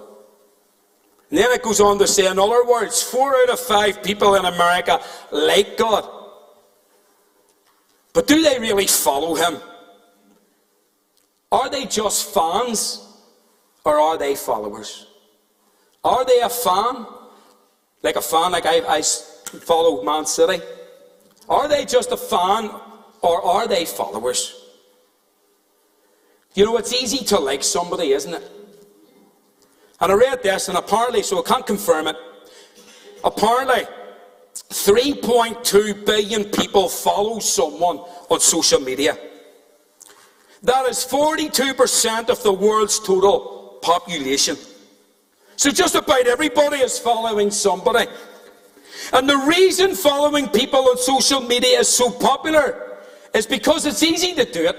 And 1.30 1.40
then 1.40 1.52
it 1.52 1.62
goes 1.62 1.82
on 1.82 2.00
to 2.00 2.08
say, 2.08 2.28
in 2.30 2.40
other 2.40 2.66
words, 2.66 3.04
four 3.04 3.36
out 3.36 3.50
of 3.50 3.60
five 3.60 4.02
people 4.02 4.36
in 4.36 4.46
America 4.46 5.02
like 5.32 5.76
God. 5.78 6.17
But 8.18 8.26
do 8.26 8.42
they 8.42 8.58
really 8.58 8.88
follow 8.88 9.36
him? 9.36 9.58
Are 11.52 11.70
they 11.70 11.86
just 11.86 12.34
fans 12.34 13.06
or 13.86 14.00
are 14.00 14.18
they 14.18 14.34
followers? 14.34 15.06
Are 16.04 16.26
they 16.26 16.40
a 16.40 16.50
fan? 16.50 17.06
Like 18.02 18.16
a 18.16 18.22
fan, 18.24 18.54
like 18.54 18.66
I, 18.66 18.98
I 18.98 19.02
follow 19.04 20.02
Man 20.02 20.26
City? 20.26 20.64
Are 21.48 21.68
they 21.68 21.86
just 21.86 22.12
a 22.12 22.18
fan 22.18 22.72
or 23.22 23.46
are 23.46 23.68
they 23.68 23.86
followers? 23.86 24.66
You 26.56 26.66
know, 26.66 26.78
it's 26.78 26.94
easy 26.94 27.24
to 27.26 27.38
like 27.38 27.64
somebody, 27.64 28.14
isn't 28.14 28.34
it? 28.34 28.52
And 30.02 30.12
I 30.12 30.16
read 30.16 30.42
this, 30.42 30.70
and 30.70 30.78
apparently, 30.80 31.22
so 31.22 31.38
I 31.38 31.44
can't 31.44 31.68
confirm 31.68 32.08
it, 32.08 32.16
apparently, 33.24 33.84
3.2 34.70 36.06
billion 36.06 36.46
people 36.46 36.90
follow 36.90 37.40
someone 37.40 37.98
on 38.30 38.40
social 38.40 38.80
media. 38.80 39.18
That 40.64 40.88
is 40.88 41.06
42% 41.06 42.30
of 42.30 42.42
the 42.44 42.52
world's 42.52 43.00
total 43.00 43.80
population. 43.82 44.58
So 45.56 45.72
just 45.72 45.96
about 45.96 46.28
everybody 46.28 46.78
is 46.78 47.00
following 47.00 47.52
somebody. 47.52 48.10
And 49.14 49.30
the 49.30 49.38
reason 49.38 49.96
following 49.96 50.48
people 50.50 50.80
on 50.80 50.98
social 50.98 51.42
media 51.42 51.80
is 51.80 51.88
so 51.88 52.12
popular 52.12 52.98
is 53.34 53.46
because 53.46 53.86
it's 53.86 54.04
easy 54.04 54.34
to 54.36 54.46
do 54.46 54.66
it. 54.68 54.78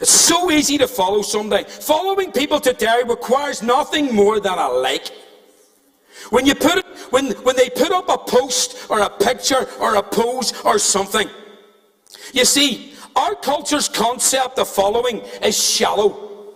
It's 0.00 0.10
so 0.10 0.50
easy 0.50 0.78
to 0.78 0.88
follow 0.88 1.22
somebody. 1.22 1.64
Following 1.64 2.32
people 2.32 2.60
today 2.60 3.02
requires 3.06 3.62
nothing 3.62 4.14
more 4.14 4.40
than 4.40 4.58
a 4.58 4.68
like. 4.68 5.10
When 6.30 6.46
you 6.46 6.54
put 6.54 6.78
it, 6.78 6.86
when, 7.10 7.32
when 7.42 7.56
they 7.56 7.68
put 7.70 7.92
up 7.92 8.08
a 8.08 8.18
post 8.18 8.90
or 8.90 9.00
a 9.00 9.10
picture 9.10 9.66
or 9.80 9.96
a 9.96 10.02
pose 10.02 10.52
or 10.64 10.78
something, 10.78 11.28
you 12.32 12.44
see, 12.44 12.94
our 13.16 13.34
culture's 13.34 13.88
concept 13.88 14.58
of 14.58 14.68
following 14.68 15.18
is 15.42 15.56
shallow 15.62 16.54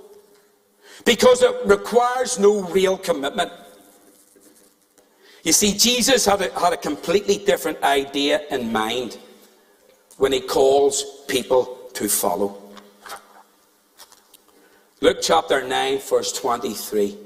because 1.05 1.43
it 1.43 1.55
requires 1.67 2.39
no 2.39 2.63
real 2.63 2.97
commitment. 2.97 3.53
You 5.45 5.53
see, 5.53 5.73
Jesus 5.75 6.27
had 6.27 6.41
a, 6.43 6.59
had 6.59 6.73
a 6.73 6.77
completely 6.77 7.39
different 7.39 7.81
idea 7.83 8.43
in 8.51 8.73
mind 8.73 9.19
when 10.17 10.33
he 10.33 10.41
calls 10.41 11.25
people 11.29 11.91
to 11.95 12.09
follow. 12.09 12.63
Luke 15.01 15.19
chapter 15.23 15.67
9, 15.67 15.99
verse 15.99 16.33
23. 16.33 17.17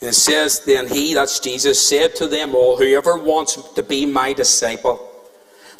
It 0.00 0.12
says, 0.14 0.60
Then 0.60 0.88
he, 0.88 1.14
that's 1.14 1.40
Jesus, 1.40 1.80
said 1.88 2.14
to 2.16 2.26
them 2.26 2.54
all, 2.54 2.76
Whoever 2.76 3.18
wants 3.18 3.54
to 3.74 3.82
be 3.82 4.06
my 4.06 4.32
disciple 4.32 5.10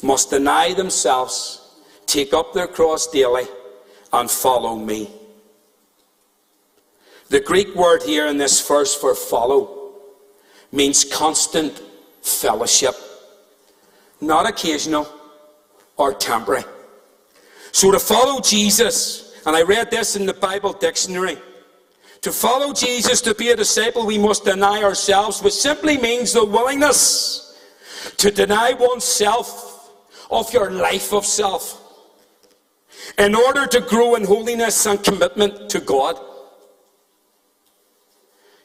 must 0.02 0.30
deny 0.30 0.72
themselves, 0.72 1.76
take 2.06 2.32
up 2.32 2.52
their 2.52 2.66
cross 2.66 3.06
daily, 3.06 3.44
and 4.12 4.30
follow 4.30 4.76
me. 4.76 5.10
The 7.28 7.40
Greek 7.40 7.74
word 7.74 8.02
here 8.02 8.26
in 8.26 8.38
this 8.38 8.66
verse 8.66 8.94
for 8.94 9.14
follow 9.14 9.94
means 10.72 11.04
constant 11.04 11.82
fellowship, 12.22 12.94
not 14.20 14.48
occasional 14.48 15.08
or 15.96 16.12
temporary. 16.12 16.64
So 17.72 17.90
to 17.90 17.98
follow 17.98 18.40
Jesus, 18.40 19.34
and 19.44 19.56
I 19.56 19.62
read 19.62 19.90
this 19.90 20.16
in 20.16 20.24
the 20.24 20.34
Bible 20.34 20.72
dictionary, 20.72 21.36
to 22.22 22.32
follow 22.32 22.72
Jesus, 22.72 23.20
to 23.22 23.34
be 23.34 23.50
a 23.50 23.56
disciple, 23.56 24.06
we 24.06 24.18
must 24.18 24.44
deny 24.44 24.82
ourselves, 24.82 25.42
which 25.42 25.54
simply 25.54 25.98
means 25.98 26.32
the 26.32 26.44
willingness 26.44 27.58
to 28.16 28.30
deny 28.30 28.72
oneself 28.72 29.92
of 30.30 30.52
your 30.52 30.70
life 30.70 31.12
of 31.12 31.24
self 31.24 31.82
in 33.18 33.34
order 33.34 33.66
to 33.66 33.80
grow 33.80 34.14
in 34.16 34.24
holiness 34.24 34.86
and 34.86 35.02
commitment 35.02 35.70
to 35.70 35.80
God. 35.80 36.18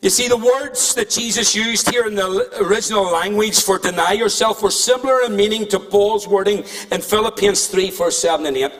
You 0.02 0.10
see, 0.10 0.28
the 0.28 0.38
words 0.38 0.96
that 0.96 1.12
Jesus 1.12 1.56
used 1.56 1.92
here 1.92 2.08
in 2.08 2.16
the 2.16 2.58
original 2.60 3.04
language 3.04 3.62
for 3.62 3.78
deny 3.78 4.14
yourself 4.14 4.64
were 4.64 4.72
similar 4.72 5.22
in 5.26 5.36
meaning 5.36 5.68
to 5.68 5.80
Paul's 5.80 6.28
wording 6.28 6.64
in 6.92 7.02
Philippians 7.02 7.68
3, 7.68 7.92
verse 7.92 8.18
7 8.18 8.48
and 8.48 8.58
8. 8.58 8.72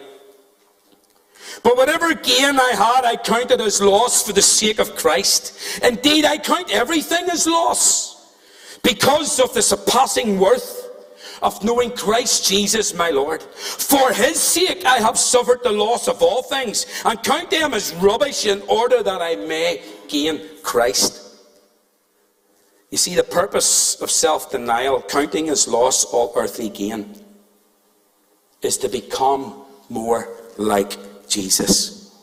But 1.64 1.78
whatever 1.78 2.14
gain 2.14 2.60
I 2.60 2.74
had, 2.76 3.06
I 3.06 3.16
counted 3.18 3.62
as 3.62 3.82
loss 3.82 4.24
for 4.26 4.34
the 4.34 4.42
sake 4.42 4.80
of 4.80 4.96
Christ. 4.96 5.58
Indeed, 5.84 6.26
I 6.26 6.38
count 6.38 6.72
everything 6.72 7.30
as 7.30 7.46
loss 7.46 8.36
because 8.84 9.40
of 9.40 9.54
the 9.54 9.62
surpassing 9.62 10.40
worth 10.40 10.82
of 11.42 11.64
knowing 11.64 11.92
Christ 11.92 12.48
Jesus 12.48 12.94
my 12.94 13.10
Lord. 13.10 13.42
For 13.42 14.14
his 14.14 14.40
sake 14.40 14.86
I 14.86 14.98
have 14.98 15.18
suffered 15.18 15.64
the 15.64 15.72
loss 15.72 16.08
of 16.08 16.22
all 16.22 16.44
things 16.44 16.86
and 17.06 17.22
count 17.24 17.50
them 17.50 17.74
as 17.74 17.94
rubbish 17.96 18.46
in 18.46 18.62
order 18.64 19.02
that 19.04 19.22
I 19.22 19.36
may 19.36 19.82
gain 20.08 20.42
Christ. 20.64 21.32
You 22.92 22.98
see, 22.98 23.16
the 23.16 23.24
purpose 23.24 24.02
of 24.02 24.12
self 24.12 24.52
denial, 24.52 25.02
counting 25.02 25.48
as 25.50 25.68
loss 25.68 26.04
all 26.04 26.34
earthly 26.36 26.70
gain, 26.70 27.16
is 28.62 28.78
to 28.80 28.90
become 28.90 29.64
more 29.90 30.28
like 30.58 30.98
Jesus. 31.32 32.16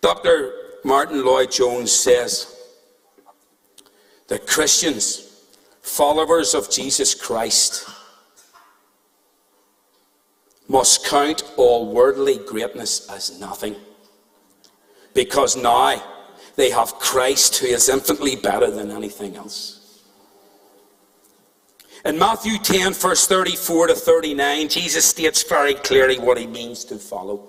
Dr. 0.00 0.52
Martyn 0.84 1.24
Lloyd-Jones 1.24 1.90
says 1.90 2.54
that 4.28 4.46
Christians, 4.46 5.46
followers 5.80 6.54
of 6.54 6.70
Jesus 6.70 7.14
Christ, 7.14 7.88
must 10.68 11.06
count 11.06 11.42
all 11.56 11.92
worldly 11.92 12.38
greatness 12.38 13.08
as 13.08 13.38
nothing. 13.40 13.76
Because 15.14 15.56
now 15.56 16.02
they 16.56 16.70
have 16.70 16.94
Christ 16.94 17.58
who 17.58 17.66
is 17.66 17.88
infinitely 17.88 18.36
better 18.36 18.70
than 18.70 18.90
anything 18.90 19.36
else. 19.36 20.02
In 22.04 22.18
Matthew 22.18 22.58
10, 22.58 22.92
verse 22.92 23.26
34 23.26 23.86
to 23.88 23.94
39, 23.94 24.68
Jesus 24.68 25.06
states 25.06 25.42
very 25.42 25.74
clearly 25.74 26.18
what 26.18 26.36
he 26.36 26.46
means 26.46 26.84
to 26.86 26.96
follow. 26.96 27.48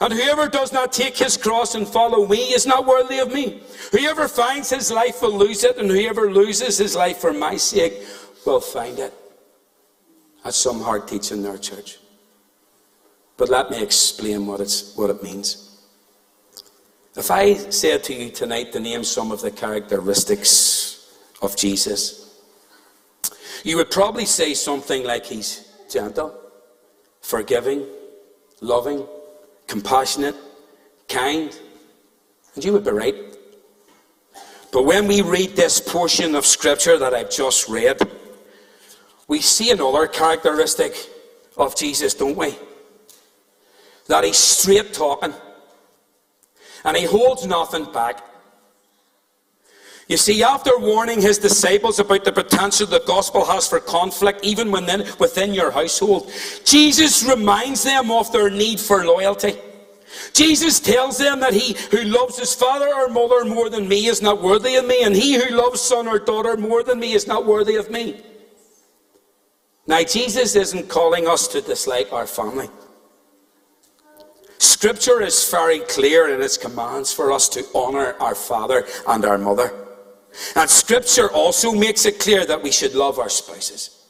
And 0.00 0.12
whoever 0.12 0.48
does 0.48 0.72
not 0.72 0.92
take 0.92 1.16
his 1.16 1.36
cross 1.36 1.74
and 1.74 1.86
follow 1.86 2.26
me 2.26 2.38
is 2.54 2.66
not 2.66 2.86
worthy 2.86 3.18
of 3.18 3.32
me. 3.32 3.60
Whoever 3.92 4.28
finds 4.28 4.70
his 4.70 4.90
life 4.90 5.20
will 5.20 5.36
lose 5.36 5.64
it, 5.64 5.76
and 5.78 5.90
whoever 5.90 6.30
loses 6.30 6.78
his 6.78 6.94
life 6.94 7.18
for 7.18 7.32
my 7.32 7.56
sake 7.56 8.06
will 8.46 8.60
find 8.60 8.98
it. 8.98 9.12
That's 10.44 10.56
some 10.56 10.80
hard 10.80 11.08
teaching 11.08 11.38
in 11.38 11.46
our 11.46 11.58
church. 11.58 11.98
But 13.36 13.48
let 13.48 13.70
me 13.70 13.82
explain 13.82 14.46
what, 14.46 14.60
it's, 14.60 14.94
what 14.96 15.10
it 15.10 15.22
means. 15.22 15.70
If 17.16 17.30
I 17.30 17.54
said 17.54 18.04
to 18.04 18.14
you 18.14 18.30
tonight 18.30 18.72
to 18.72 18.80
name 18.80 19.02
some 19.02 19.32
of 19.32 19.42
the 19.42 19.50
characteristics 19.50 21.16
of 21.42 21.56
Jesus, 21.56 22.40
you 23.64 23.76
would 23.76 23.90
probably 23.90 24.24
say 24.24 24.54
something 24.54 25.04
like 25.04 25.26
he's 25.26 25.72
gentle, 25.90 26.38
forgiving, 27.20 27.86
loving, 28.60 29.06
compassionate, 29.70 30.34
kind, 31.08 31.56
and 32.56 32.64
you 32.64 32.72
would 32.72 32.84
be 32.84 32.90
right. 32.90 33.14
But 34.72 34.82
when 34.84 35.06
we 35.06 35.22
read 35.22 35.54
this 35.54 35.80
portion 35.80 36.34
of 36.34 36.44
Scripture 36.44 36.98
that 36.98 37.14
I've 37.14 37.30
just 37.30 37.68
read, 37.68 37.96
we 39.28 39.40
see 39.40 39.70
another 39.70 40.08
characteristic 40.08 40.92
of 41.56 41.76
Jesus, 41.76 42.14
don't 42.14 42.36
we? 42.36 42.56
That 44.08 44.24
he's 44.24 44.38
straight 44.38 44.92
talking 44.92 45.32
and 46.84 46.96
he 46.96 47.04
holds 47.04 47.46
nothing 47.46 47.84
back. 47.92 48.24
You 50.10 50.16
see, 50.16 50.42
after 50.42 50.76
warning 50.76 51.20
his 51.20 51.38
disciples 51.38 52.00
about 52.00 52.24
the 52.24 52.32
potential 52.32 52.84
the 52.84 53.00
gospel 53.06 53.44
has 53.44 53.68
for 53.68 53.78
conflict, 53.78 54.40
even 54.42 54.72
within, 54.72 55.06
within 55.20 55.54
your 55.54 55.70
household, 55.70 56.32
Jesus 56.64 57.22
reminds 57.22 57.84
them 57.84 58.10
of 58.10 58.32
their 58.32 58.50
need 58.50 58.80
for 58.80 59.04
loyalty. 59.04 59.52
Jesus 60.32 60.80
tells 60.80 61.16
them 61.18 61.38
that 61.38 61.52
he 61.52 61.76
who 61.92 62.02
loves 62.02 62.36
his 62.36 62.52
father 62.52 62.88
or 62.92 63.08
mother 63.08 63.44
more 63.44 63.70
than 63.70 63.86
me 63.86 64.06
is 64.06 64.20
not 64.20 64.42
worthy 64.42 64.74
of 64.74 64.84
me, 64.84 65.04
and 65.04 65.14
he 65.14 65.34
who 65.34 65.54
loves 65.54 65.80
son 65.80 66.08
or 66.08 66.18
daughter 66.18 66.56
more 66.56 66.82
than 66.82 66.98
me 66.98 67.12
is 67.12 67.28
not 67.28 67.46
worthy 67.46 67.76
of 67.76 67.88
me. 67.88 68.20
Now, 69.86 70.02
Jesus 70.02 70.56
isn't 70.56 70.88
calling 70.88 71.28
us 71.28 71.46
to 71.46 71.60
dislike 71.60 72.12
our 72.12 72.26
family. 72.26 72.68
Scripture 74.58 75.22
is 75.22 75.48
very 75.48 75.78
clear 75.78 76.34
in 76.34 76.42
its 76.42 76.56
commands 76.56 77.12
for 77.12 77.30
us 77.30 77.48
to 77.50 77.64
honor 77.76 78.16
our 78.18 78.34
father 78.34 78.84
and 79.06 79.24
our 79.24 79.38
mother. 79.38 79.86
And 80.56 80.68
Scripture 80.68 81.30
also 81.30 81.72
makes 81.72 82.06
it 82.06 82.18
clear 82.18 82.46
that 82.46 82.62
we 82.62 82.70
should 82.70 82.94
love 82.94 83.18
our 83.18 83.28
spouses. 83.28 84.06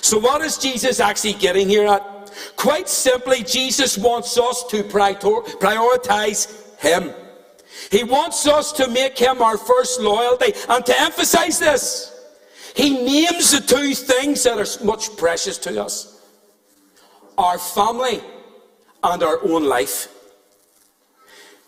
So, 0.00 0.18
what 0.18 0.42
is 0.42 0.58
Jesus 0.58 1.00
actually 1.00 1.34
getting 1.34 1.68
here 1.68 1.86
at? 1.86 2.30
Quite 2.56 2.88
simply, 2.88 3.42
Jesus 3.42 3.96
wants 3.96 4.38
us 4.38 4.64
to 4.64 4.82
prioritize 4.84 6.78
Him. 6.78 7.14
He 7.90 8.04
wants 8.04 8.46
us 8.46 8.72
to 8.72 8.88
make 8.88 9.18
Him 9.18 9.40
our 9.40 9.56
first 9.56 10.00
loyalty. 10.00 10.52
And 10.68 10.84
to 10.84 11.00
emphasize 11.00 11.58
this, 11.58 12.14
He 12.74 12.90
names 12.90 13.52
the 13.52 13.60
two 13.60 13.94
things 13.94 14.42
that 14.44 14.58
are 14.58 14.84
much 14.84 15.16
precious 15.16 15.58
to 15.58 15.82
us 15.82 16.14
our 17.38 17.56
family 17.56 18.20
and 19.04 19.22
our 19.22 19.38
own 19.48 19.64
life. 19.64 20.08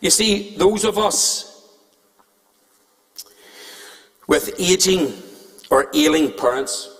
You 0.00 0.10
see, 0.10 0.56
those 0.56 0.84
of 0.84 0.98
us 0.98 1.49
with 4.30 4.54
aging 4.60 5.12
or 5.70 5.90
ailing 5.92 6.32
parents, 6.32 6.96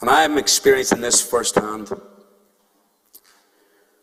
and 0.00 0.08
I 0.08 0.24
am 0.24 0.38
experiencing 0.38 1.02
this 1.02 1.20
firsthand. 1.20 1.92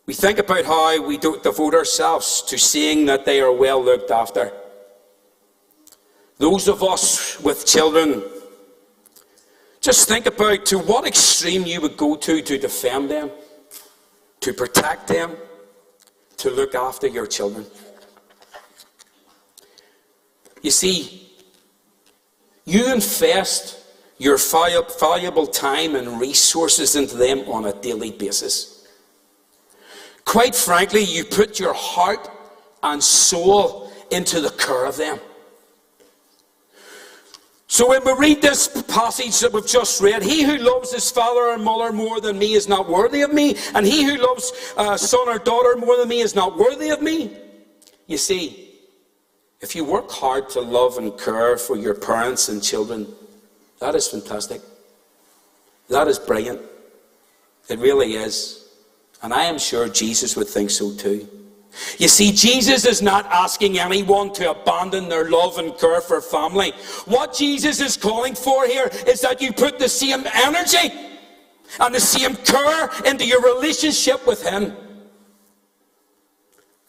We 0.06 0.14
think 0.14 0.38
about 0.38 0.64
how 0.64 1.02
we 1.04 1.18
devote 1.18 1.74
ourselves 1.74 2.42
to 2.42 2.56
seeing 2.56 3.06
that 3.06 3.24
they 3.24 3.40
are 3.40 3.52
well 3.52 3.84
looked 3.84 4.12
after. 4.12 4.52
Those 6.38 6.68
of 6.68 6.84
us 6.84 7.40
with 7.40 7.66
children, 7.66 8.22
just 9.80 10.08
think 10.08 10.26
about 10.26 10.64
to 10.66 10.78
what 10.78 11.08
extreme 11.08 11.66
you 11.66 11.80
would 11.80 11.96
go 11.96 12.14
to 12.14 12.40
to 12.40 12.56
defend 12.56 13.10
them 13.10 13.30
to 14.40 14.52
protect 14.52 15.08
them, 15.08 15.36
to 16.36 16.50
look 16.50 16.74
after 16.74 17.08
your 17.08 17.26
children. 17.26 17.66
You 20.62 20.70
see, 20.70 21.27
you 22.68 22.92
invest 22.92 23.78
your 24.18 24.36
valuable 24.36 25.46
time 25.46 25.94
and 25.94 26.20
resources 26.20 26.96
into 26.96 27.16
them 27.16 27.40
on 27.48 27.66
a 27.66 27.72
daily 27.80 28.10
basis. 28.10 28.86
Quite 30.24 30.54
frankly, 30.54 31.02
you 31.02 31.24
put 31.24 31.58
your 31.58 31.72
heart 31.72 32.28
and 32.82 33.02
soul 33.02 33.90
into 34.10 34.40
the 34.40 34.50
care 34.50 34.84
of 34.84 34.96
them. 34.96 35.18
So 37.70 37.88
when 37.88 38.04
we 38.04 38.12
read 38.12 38.42
this 38.42 38.82
passage 38.88 39.40
that 39.40 39.52
we've 39.52 39.66
just 39.66 40.00
read, 40.00 40.22
he 40.22 40.42
who 40.42 40.56
loves 40.56 40.92
his 40.92 41.10
father 41.10 41.40
or 41.40 41.58
mother 41.58 41.92
more 41.92 42.20
than 42.20 42.38
me 42.38 42.54
is 42.54 42.66
not 42.68 42.88
worthy 42.88 43.22
of 43.22 43.32
me, 43.32 43.56
and 43.74 43.86
he 43.86 44.04
who 44.04 44.16
loves 44.16 44.52
a 44.76 44.98
son 44.98 45.28
or 45.28 45.38
daughter 45.38 45.76
more 45.76 45.96
than 45.96 46.08
me 46.08 46.20
is 46.20 46.34
not 46.34 46.58
worthy 46.58 46.88
of 46.90 47.02
me. 47.02 47.36
You 48.06 48.16
see, 48.16 48.67
if 49.60 49.74
you 49.74 49.84
work 49.84 50.10
hard 50.10 50.48
to 50.50 50.60
love 50.60 50.98
and 50.98 51.18
care 51.18 51.56
for 51.56 51.76
your 51.76 51.94
parents 51.94 52.48
and 52.48 52.62
children, 52.62 53.06
that 53.80 53.94
is 53.94 54.08
fantastic. 54.08 54.60
That 55.88 56.06
is 56.08 56.18
brilliant. 56.18 56.60
It 57.68 57.78
really 57.78 58.14
is. 58.14 58.68
And 59.22 59.32
I 59.32 59.44
am 59.44 59.58
sure 59.58 59.88
Jesus 59.88 60.36
would 60.36 60.48
think 60.48 60.70
so 60.70 60.94
too. 60.94 61.28
You 61.98 62.08
see, 62.08 62.32
Jesus 62.32 62.84
is 62.86 63.02
not 63.02 63.26
asking 63.26 63.78
anyone 63.78 64.32
to 64.34 64.50
abandon 64.50 65.08
their 65.08 65.28
love 65.28 65.58
and 65.58 65.76
care 65.78 66.00
for 66.00 66.20
family. 66.20 66.72
What 67.04 67.34
Jesus 67.34 67.80
is 67.80 67.96
calling 67.96 68.34
for 68.34 68.66
here 68.66 68.88
is 69.06 69.20
that 69.20 69.40
you 69.40 69.52
put 69.52 69.78
the 69.78 69.88
same 69.88 70.24
energy 70.34 70.92
and 71.80 71.94
the 71.94 72.00
same 72.00 72.36
care 72.36 72.90
into 73.04 73.26
your 73.26 73.42
relationship 73.42 74.26
with 74.26 74.42
Him 74.42 74.74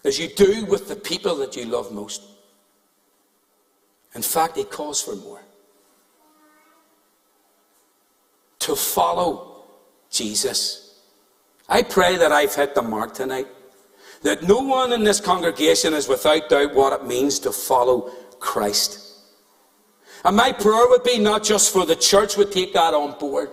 as 0.05 0.17
you 0.17 0.29
do 0.29 0.65
with 0.65 0.87
the 0.87 0.95
people 0.95 1.35
that 1.35 1.55
you 1.55 1.65
love 1.65 1.91
most. 1.91 2.23
In 4.15 4.21
fact, 4.21 4.57
it 4.57 4.71
calls 4.71 5.01
for 5.01 5.15
more. 5.15 5.41
To 8.59 8.75
follow 8.75 9.63
Jesus. 10.09 11.01
I 11.67 11.83
pray 11.83 12.17
that 12.17 12.31
I've 12.31 12.55
hit 12.55 12.75
the 12.75 12.81
mark 12.81 13.13
tonight 13.13 13.47
that 14.21 14.43
no 14.43 14.59
one 14.59 14.91
in 14.91 15.03
this 15.03 15.19
congregation 15.19 15.93
is 15.93 16.07
without 16.07 16.49
doubt 16.49 16.73
what 16.73 16.93
it 16.93 17.07
means 17.07 17.39
to 17.39 17.51
follow 17.51 18.11
Christ. 18.39 19.05
And 20.25 20.35
my 20.35 20.51
prayer 20.51 20.87
would 20.89 21.03
be 21.03 21.19
not 21.19 21.43
just 21.43 21.71
for 21.71 21.85
the 21.85 21.95
church 21.95 22.35
would 22.35 22.51
take 22.51 22.73
that 22.73 22.93
on 22.93 23.17
board, 23.17 23.51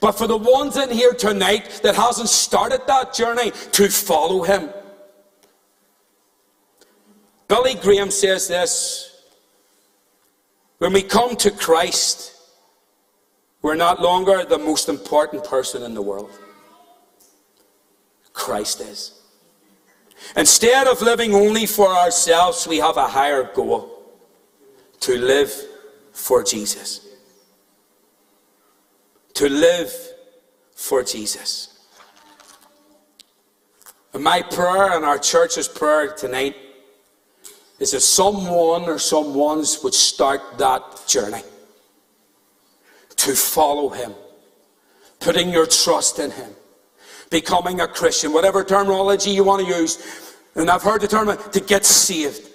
but 0.00 0.12
for 0.12 0.26
the 0.26 0.36
ones 0.36 0.76
in 0.76 0.90
here 0.90 1.12
tonight 1.12 1.80
that 1.82 1.96
hasn't 1.96 2.28
started 2.28 2.82
that 2.86 3.12
journey 3.12 3.50
to 3.72 3.88
follow 3.88 4.42
him. 4.42 4.70
Billy 7.48 7.74
Graham 7.74 8.12
says 8.12 8.46
this 8.46 9.09
when 10.80 10.94
we 10.94 11.02
come 11.02 11.36
to 11.36 11.50
Christ, 11.50 12.32
we're 13.60 13.76
not 13.76 14.00
longer 14.00 14.44
the 14.44 14.58
most 14.58 14.88
important 14.88 15.44
person 15.44 15.82
in 15.82 15.92
the 15.92 16.00
world. 16.00 16.30
Christ 18.32 18.80
is. 18.80 19.20
Instead 20.36 20.86
of 20.86 21.02
living 21.02 21.34
only 21.34 21.66
for 21.66 21.86
ourselves, 21.88 22.66
we 22.66 22.78
have 22.78 22.96
a 22.96 23.06
higher 23.06 23.44
goal 23.54 23.90
to 25.00 25.18
live 25.18 25.52
for 26.12 26.42
Jesus. 26.42 27.06
To 29.34 29.50
live 29.50 29.92
for 30.74 31.02
Jesus. 31.02 31.78
And 34.14 34.24
my 34.24 34.40
prayer 34.40 34.96
and 34.96 35.04
our 35.04 35.18
church's 35.18 35.68
prayer 35.68 36.14
tonight 36.14 36.56
is 37.80 37.90
that 37.90 38.00
someone 38.00 38.84
or 38.84 38.98
someone's 38.98 39.82
would 39.82 39.94
start 39.94 40.58
that 40.58 40.82
journey 41.08 41.42
to 43.16 43.34
follow 43.34 43.88
him, 43.88 44.14
putting 45.18 45.50
your 45.50 45.66
trust 45.66 46.20
in 46.20 46.30
him 46.30 46.54
becoming 47.30 47.80
a 47.80 47.88
Christian, 47.88 48.32
whatever 48.32 48.62
terminology 48.64 49.30
you 49.30 49.44
want 49.44 49.64
to 49.64 49.72
use. 49.72 50.36
And 50.56 50.68
I've 50.68 50.82
heard 50.82 51.00
the 51.00 51.08
term 51.08 51.34
to 51.52 51.60
get 51.60 51.86
saved. 51.86 52.48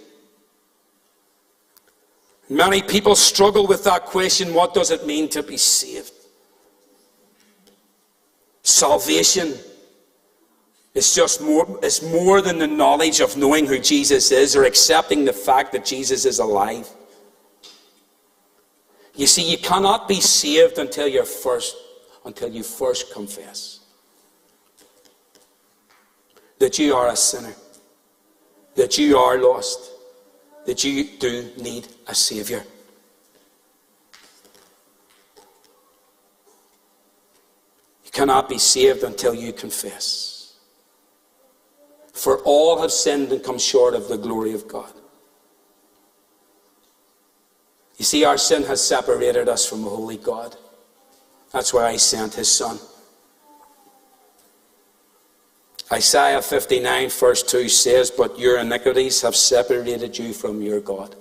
Many 2.50 2.82
people 2.82 3.16
struggle 3.16 3.66
with 3.66 3.84
that 3.86 4.06
question 4.06 4.54
what 4.54 4.74
does 4.74 4.92
it 4.92 5.08
mean 5.08 5.30
to 5.30 5.42
be 5.42 5.58
saved? 5.58 6.12
Salvation 8.62 9.56
is 10.96 11.14
just 11.14 11.42
more, 11.42 11.78
it's 11.84 12.02
more 12.02 12.42
than 12.42 12.58
the 12.58 12.68
knowledge 12.68 13.20
of 13.20 13.36
knowing 13.36 13.68
who 13.68 13.78
Jesus 13.78 14.32
is 14.32 14.56
or 14.56 14.64
accepting 14.64 15.26
the 15.26 15.34
fact 15.34 15.74
that 15.74 15.86
Jesus 15.86 16.26
is 16.26 16.40
alive. 16.40 16.90
You 19.14 19.28
see, 19.28 19.50
you 19.50 19.58
cannot 19.58 20.08
be 20.08 20.22
saved 20.22 20.78
until 20.78 21.08
you're 21.08 21.26
first, 21.26 21.76
until 22.26 22.50
you 22.50 22.64
first 22.64 23.14
confess 23.14 23.82
that 26.60 26.80
you 26.80 26.96
are 26.96 27.10
a 27.10 27.16
sinner, 27.16 27.54
that 28.76 28.98
you 28.98 29.18
are 29.18 29.38
lost, 29.38 29.92
that 30.66 30.84
you 30.84 31.04
do 31.20 31.52
need 31.62 31.88
a 32.08 32.16
Saviour. 32.16 32.64
You 38.06 38.12
cannot 38.12 38.48
be 38.48 38.58
saved 38.58 39.04
until 39.04 39.34
you 39.34 39.52
confess. 39.52 40.35
For 42.16 42.40
all 42.40 42.82
have 42.82 42.92
sinned 42.92 43.34
and 43.34 43.44
come 43.44 43.60
short 43.60 43.94
of 43.94 44.08
the 44.08 44.18
glory 44.18 44.54
of 44.54 44.70
God. 44.70 44.92
You 47.98 48.06
see, 48.06 48.24
our 48.24 48.38
sin 48.38 48.64
has 48.64 48.82
separated 48.82 49.50
us 49.50 49.68
from 49.68 49.86
a 49.86 49.90
holy 49.90 50.16
God. 50.16 50.56
That's 51.52 51.74
why 51.74 51.88
I 51.88 51.98
sent 51.98 52.36
His 52.36 52.50
Son. 52.50 52.80
Isaiah 55.92 56.42
59, 56.42 57.10
verse 57.10 57.44
2 57.44 57.68
says, 57.68 58.12
But 58.12 58.40
your 58.40 58.60
iniquities 58.60 59.22
have 59.22 59.36
separated 59.36 60.18
you 60.18 60.34
from 60.34 60.62
your 60.62 60.80
God. 60.80 61.16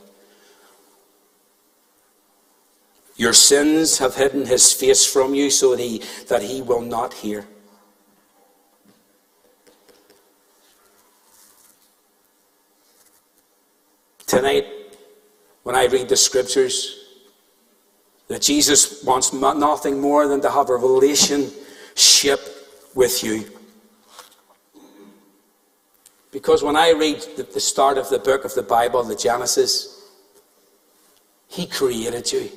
Your 3.17 3.33
sins 3.33 3.99
have 3.99 4.15
hidden 4.15 4.47
his 4.47 4.73
face 4.73 5.05
from 5.05 5.35
you 5.35 5.51
so 5.51 5.75
that 5.75 5.83
he, 5.83 6.03
that 6.29 6.43
he 6.43 6.63
will 6.63 6.81
not 6.81 7.15
hear. 7.15 7.47
Tonight, 14.27 14.67
when 15.63 15.75
I 15.75 15.87
read 15.87 16.09
the 16.09 16.17
scriptures, 16.17 17.01
that 18.29 18.43
Jesus 18.43 19.05
wants 19.05 19.33
nothing 19.33 20.01
more 20.01 20.27
than 20.29 20.41
to 20.41 20.51
have 20.51 20.71
a 20.71 20.77
relationship 20.77 22.41
with 22.95 23.23
you. 23.23 23.45
Because 26.33 26.63
when 26.63 26.75
I 26.75 26.91
read 26.91 27.21
the, 27.37 27.61
start 27.61 27.97
of 27.97 28.09
the 28.11 28.19
book 28.19 28.45
of 28.45 28.55
the 28.55 28.63
Bible, 28.63 29.03
the 29.05 29.15
Genesis, 29.15 30.11
He 31.49 31.67
created 31.67 32.33
you 32.33 32.51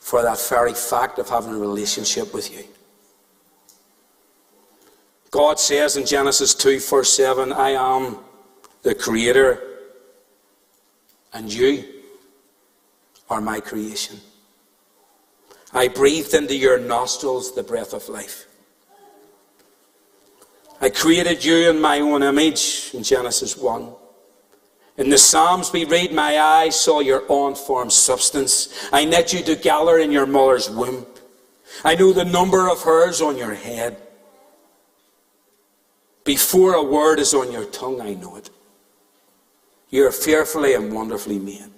for 0.00 0.22
that 0.22 0.40
very 0.48 0.74
fact 0.74 1.18
of 1.18 1.28
having 1.28 1.54
a 1.54 1.58
relationship 1.58 2.34
with 2.34 2.52
you. 2.52 2.64
God 5.30 5.60
says 5.60 5.96
in 5.96 6.06
Genesis 6.06 6.54
2, 6.54 6.80
verse 6.80 7.12
7, 7.12 7.52
I 7.52 7.70
am 7.70 8.16
the 8.82 8.94
creator, 8.94 9.75
and 11.32 11.52
you 11.52 11.84
are 13.28 13.40
my 13.40 13.60
creation. 13.60 14.20
I 15.72 15.88
breathed 15.88 16.34
into 16.34 16.56
your 16.56 16.78
nostrils 16.78 17.54
the 17.54 17.62
breath 17.62 17.92
of 17.92 18.08
life. 18.08 18.46
I 20.80 20.90
created 20.90 21.44
you 21.44 21.70
in 21.70 21.80
my 21.80 22.00
own 22.00 22.22
image 22.22 22.90
in 22.94 23.02
Genesis 23.02 23.56
1. 23.56 23.92
In 24.98 25.10
the 25.10 25.18
Psalms 25.18 25.72
we 25.72 25.84
read, 25.84 26.12
My 26.12 26.38
eyes 26.38 26.78
saw 26.78 27.00
your 27.00 27.22
unformed 27.28 27.92
substance. 27.92 28.88
I 28.92 29.04
knit 29.04 29.32
you 29.32 29.42
together 29.42 29.98
in 29.98 30.10
your 30.10 30.26
mother's 30.26 30.70
womb. 30.70 31.06
I 31.84 31.94
knew 31.94 32.12
the 32.12 32.24
number 32.24 32.70
of 32.70 32.82
hairs 32.82 33.20
on 33.20 33.36
your 33.36 33.54
head. 33.54 34.00
Before 36.24 36.74
a 36.74 36.82
word 36.82 37.20
is 37.20 37.34
on 37.34 37.52
your 37.52 37.66
tongue, 37.66 38.00
I 38.00 38.14
know 38.14 38.36
it. 38.36 38.50
You're 39.96 40.12
fearfully 40.12 40.74
and 40.74 40.92
wonderfully 40.92 41.38
made. 41.38 41.72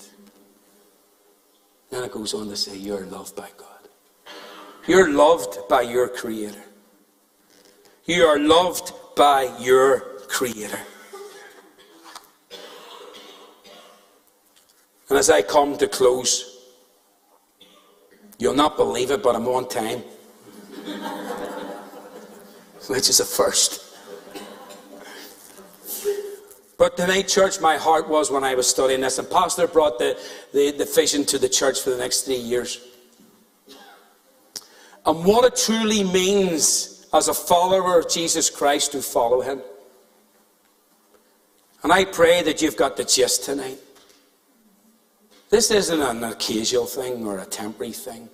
Then 1.88 2.02
it 2.02 2.10
goes 2.10 2.34
on 2.34 2.48
to 2.48 2.56
say, 2.56 2.76
You're 2.76 3.06
loved 3.06 3.36
by 3.36 3.48
God. 3.56 3.88
You're 4.88 5.12
loved 5.12 5.68
by 5.68 5.82
your 5.82 6.08
Creator. 6.08 6.64
You 8.06 8.24
are 8.24 8.40
loved 8.40 8.92
by 9.14 9.56
your 9.60 10.00
Creator. 10.26 10.80
And 15.08 15.16
as 15.16 15.30
I 15.30 15.42
come 15.42 15.78
to 15.78 15.86
close, 15.86 16.74
you'll 18.40 18.56
not 18.56 18.76
believe 18.76 19.12
it, 19.12 19.22
but 19.22 19.36
I'm 19.36 19.46
on 19.46 19.68
time. 19.68 19.98
Which 22.88 23.08
is 23.10 23.20
a 23.20 23.24
first. 23.24 23.87
But 26.78 26.96
tonight, 26.96 27.26
church, 27.26 27.60
my 27.60 27.76
heart 27.76 28.08
was 28.08 28.30
when 28.30 28.44
I 28.44 28.54
was 28.54 28.68
studying 28.68 29.00
this, 29.00 29.18
and 29.18 29.28
Pastor 29.28 29.66
brought 29.66 29.98
the, 29.98 30.16
the, 30.52 30.70
the 30.70 30.84
vision 30.84 31.24
to 31.26 31.36
the 31.36 31.48
church 31.48 31.80
for 31.80 31.90
the 31.90 31.96
next 31.96 32.22
three 32.22 32.36
years. 32.36 32.80
And 35.04 35.24
what 35.24 35.44
it 35.44 35.56
truly 35.56 36.04
means 36.04 37.06
as 37.12 37.26
a 37.26 37.34
follower 37.34 37.98
of 37.98 38.08
Jesus 38.08 38.48
Christ 38.48 38.92
to 38.92 39.02
follow 39.02 39.40
him. 39.40 39.60
And 41.82 41.92
I 41.92 42.04
pray 42.04 42.42
that 42.42 42.62
you've 42.62 42.76
got 42.76 42.96
the 42.96 43.04
gist 43.04 43.44
tonight. 43.44 43.78
This 45.50 45.70
isn't 45.72 46.00
an 46.00 46.22
occasional 46.22 46.86
thing 46.86 47.26
or 47.26 47.38
a 47.38 47.46
temporary 47.46 47.92
thing. 47.92 48.28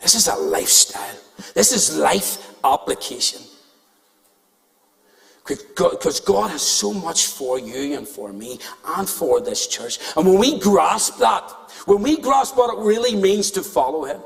This 0.00 0.14
is 0.14 0.26
a 0.26 0.34
lifestyle. 0.34 1.16
This 1.54 1.72
is 1.72 1.96
life 1.96 2.52
application. 2.64 3.42
Because 5.46 6.20
God 6.20 6.50
has 6.50 6.62
so 6.62 6.92
much 6.92 7.26
for 7.26 7.58
you 7.58 7.96
and 7.96 8.06
for 8.06 8.32
me 8.32 8.58
and 8.96 9.08
for 9.08 9.40
this 9.40 9.66
church. 9.68 9.98
And 10.16 10.26
when 10.26 10.38
we 10.38 10.58
grasp 10.58 11.18
that, 11.18 11.42
when 11.84 12.02
we 12.02 12.16
grasp 12.16 12.56
what 12.56 12.76
it 12.76 12.82
really 12.82 13.14
means 13.14 13.50
to 13.52 13.62
follow 13.62 14.04
Him, 14.04 14.20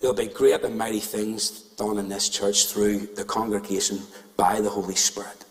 there'll 0.00 0.14
be 0.14 0.26
great 0.26 0.62
and 0.62 0.78
mighty 0.78 1.00
things 1.00 1.50
done 1.50 1.98
in 1.98 2.08
this 2.08 2.28
church 2.28 2.66
through 2.66 3.08
the 3.14 3.24
congregation 3.24 4.00
by 4.36 4.60
the 4.60 4.70
Holy 4.70 4.94
Spirit. 4.94 5.44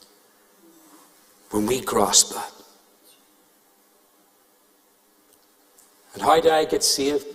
When 1.49 1.65
we 1.65 1.81
grasp 1.81 2.33
that. 2.33 2.51
And 6.13 6.23
how 6.23 6.39
did 6.39 6.51
I 6.51 6.65
get 6.65 6.83
saved? 6.83 7.25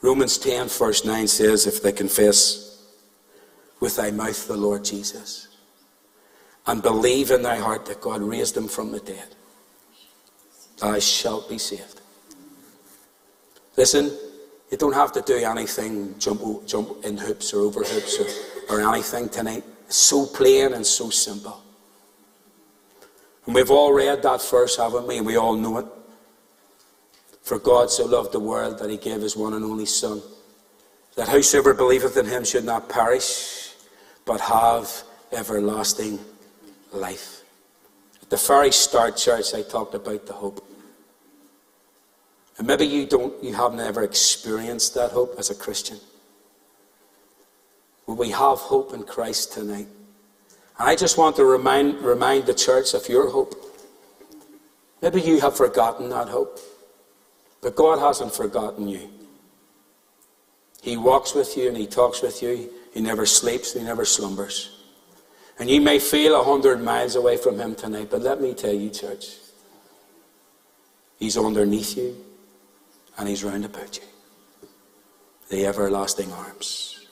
Romans 0.00 0.38
10, 0.38 0.68
verse 0.68 1.04
9 1.04 1.26
says, 1.26 1.66
If 1.66 1.82
they 1.82 1.92
confess 1.92 2.86
with 3.80 3.96
thy 3.96 4.10
mouth 4.10 4.46
the 4.46 4.56
Lord 4.56 4.84
Jesus 4.84 5.48
and 6.66 6.82
believe 6.82 7.30
in 7.30 7.42
thy 7.42 7.56
heart 7.56 7.86
that 7.86 8.00
God 8.00 8.22
raised 8.22 8.56
him 8.56 8.68
from 8.68 8.92
the 8.92 9.00
dead, 9.00 9.34
thou 10.78 10.98
shalt 11.00 11.48
be 11.48 11.58
saved. 11.58 12.00
Listen, 13.76 14.10
you 14.70 14.76
don't 14.76 14.94
have 14.94 15.12
to 15.12 15.22
do 15.22 15.36
anything, 15.36 16.18
jump, 16.18 16.66
jump 16.66 17.04
in 17.04 17.16
hoops 17.16 17.52
or 17.52 17.62
over 17.62 17.82
hoops 17.82 18.18
or, 18.68 18.76
or 18.76 18.80
anything 18.92 19.28
tonight. 19.28 19.64
It's 19.86 19.96
so 19.96 20.26
plain 20.26 20.74
and 20.74 20.86
so 20.86 21.10
simple. 21.10 21.62
And 23.46 23.54
we've 23.54 23.70
all 23.70 23.92
read 23.92 24.22
that 24.22 24.42
verse, 24.42 24.76
haven't 24.76 25.06
we? 25.06 25.20
We 25.22 25.36
all 25.36 25.56
know 25.56 25.78
it. 25.78 25.86
For 27.48 27.58
God 27.58 27.90
so 27.90 28.04
loved 28.04 28.32
the 28.32 28.40
world 28.40 28.78
that 28.78 28.90
he 28.90 28.98
gave 28.98 29.22
his 29.22 29.34
one 29.34 29.54
and 29.54 29.64
only 29.64 29.86
Son, 29.86 30.20
that 31.16 31.30
whosoever 31.30 31.72
believeth 31.72 32.14
in 32.18 32.26
him 32.26 32.44
should 32.44 32.66
not 32.66 32.90
perish, 32.90 33.72
but 34.26 34.38
have 34.38 35.02
everlasting 35.32 36.18
life. 36.92 37.40
At 38.20 38.28
the 38.28 38.36
very 38.36 38.70
start, 38.70 39.16
church, 39.16 39.54
I 39.54 39.62
talked 39.62 39.94
about 39.94 40.26
the 40.26 40.34
hope. 40.34 40.62
And 42.58 42.66
maybe 42.66 42.84
you 42.84 43.06
don't 43.06 43.42
you 43.42 43.54
haven't 43.54 43.80
ever 43.80 44.02
experienced 44.02 44.92
that 44.96 45.12
hope 45.12 45.36
as 45.38 45.48
a 45.48 45.54
Christian. 45.54 45.96
Well, 48.06 48.18
we 48.18 48.28
have 48.28 48.58
hope 48.58 48.92
in 48.92 49.04
Christ 49.04 49.54
tonight. 49.54 49.88
And 50.78 50.88
I 50.90 50.94
just 50.94 51.16
want 51.16 51.36
to 51.36 51.46
remind, 51.46 52.02
remind 52.02 52.44
the 52.44 52.52
church 52.52 52.92
of 52.92 53.08
your 53.08 53.30
hope. 53.30 53.54
Maybe 55.00 55.22
you 55.22 55.40
have 55.40 55.56
forgotten 55.56 56.10
that 56.10 56.28
hope. 56.28 56.60
But 57.60 57.74
God 57.74 57.98
hasn't 57.98 58.32
forgotten 58.32 58.88
you. 58.88 59.10
He 60.80 60.96
walks 60.96 61.34
with 61.34 61.56
you 61.56 61.68
and 61.68 61.76
He 61.76 61.86
talks 61.86 62.22
with 62.22 62.42
you. 62.42 62.70
He 62.92 63.00
never 63.00 63.26
sleeps, 63.26 63.74
He 63.74 63.82
never 63.82 64.04
slumbers. 64.04 64.76
And 65.58 65.68
you 65.68 65.80
may 65.80 65.98
feel 65.98 66.40
a 66.40 66.44
hundred 66.44 66.80
miles 66.80 67.16
away 67.16 67.36
from 67.36 67.58
Him 67.58 67.74
tonight, 67.74 68.08
but 68.10 68.22
let 68.22 68.40
me 68.40 68.54
tell 68.54 68.72
you, 68.72 68.90
church, 68.90 69.36
He's 71.18 71.36
underneath 71.36 71.96
you 71.96 72.16
and 73.18 73.28
He's 73.28 73.42
round 73.42 73.64
about 73.64 73.96
you. 73.96 74.04
The 75.50 75.66
everlasting 75.66 76.32
arms. 76.32 77.06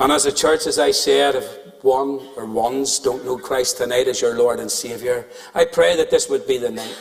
And 0.00 0.12
as 0.12 0.26
a 0.26 0.32
church, 0.32 0.66
as 0.66 0.78
I 0.78 0.90
said, 0.90 1.36
if 1.36 1.82
one 1.82 2.20
or 2.36 2.44
ones 2.44 2.98
don't 2.98 3.24
know 3.24 3.38
Christ 3.38 3.78
tonight 3.78 4.08
as 4.08 4.20
your 4.20 4.36
Lord 4.36 4.60
and 4.60 4.70
Saviour, 4.70 5.26
I 5.54 5.64
pray 5.64 5.96
that 5.96 6.10
this 6.10 6.28
would 6.28 6.46
be 6.46 6.58
the 6.58 6.70
night 6.70 6.96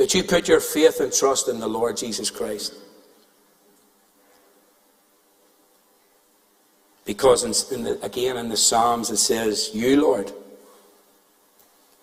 that 0.00 0.14
you 0.14 0.24
put 0.24 0.48
your 0.48 0.60
faith 0.60 0.98
and 1.00 1.12
trust 1.12 1.46
in 1.46 1.60
the 1.60 1.68
Lord 1.68 1.94
Jesus 1.94 2.30
Christ. 2.30 2.74
Because, 7.04 7.44
in, 7.44 7.76
in 7.76 7.84
the, 7.84 8.02
again, 8.02 8.38
in 8.38 8.48
the 8.48 8.56
Psalms 8.56 9.10
it 9.10 9.18
says, 9.18 9.72
You, 9.74 10.00
Lord, 10.00 10.32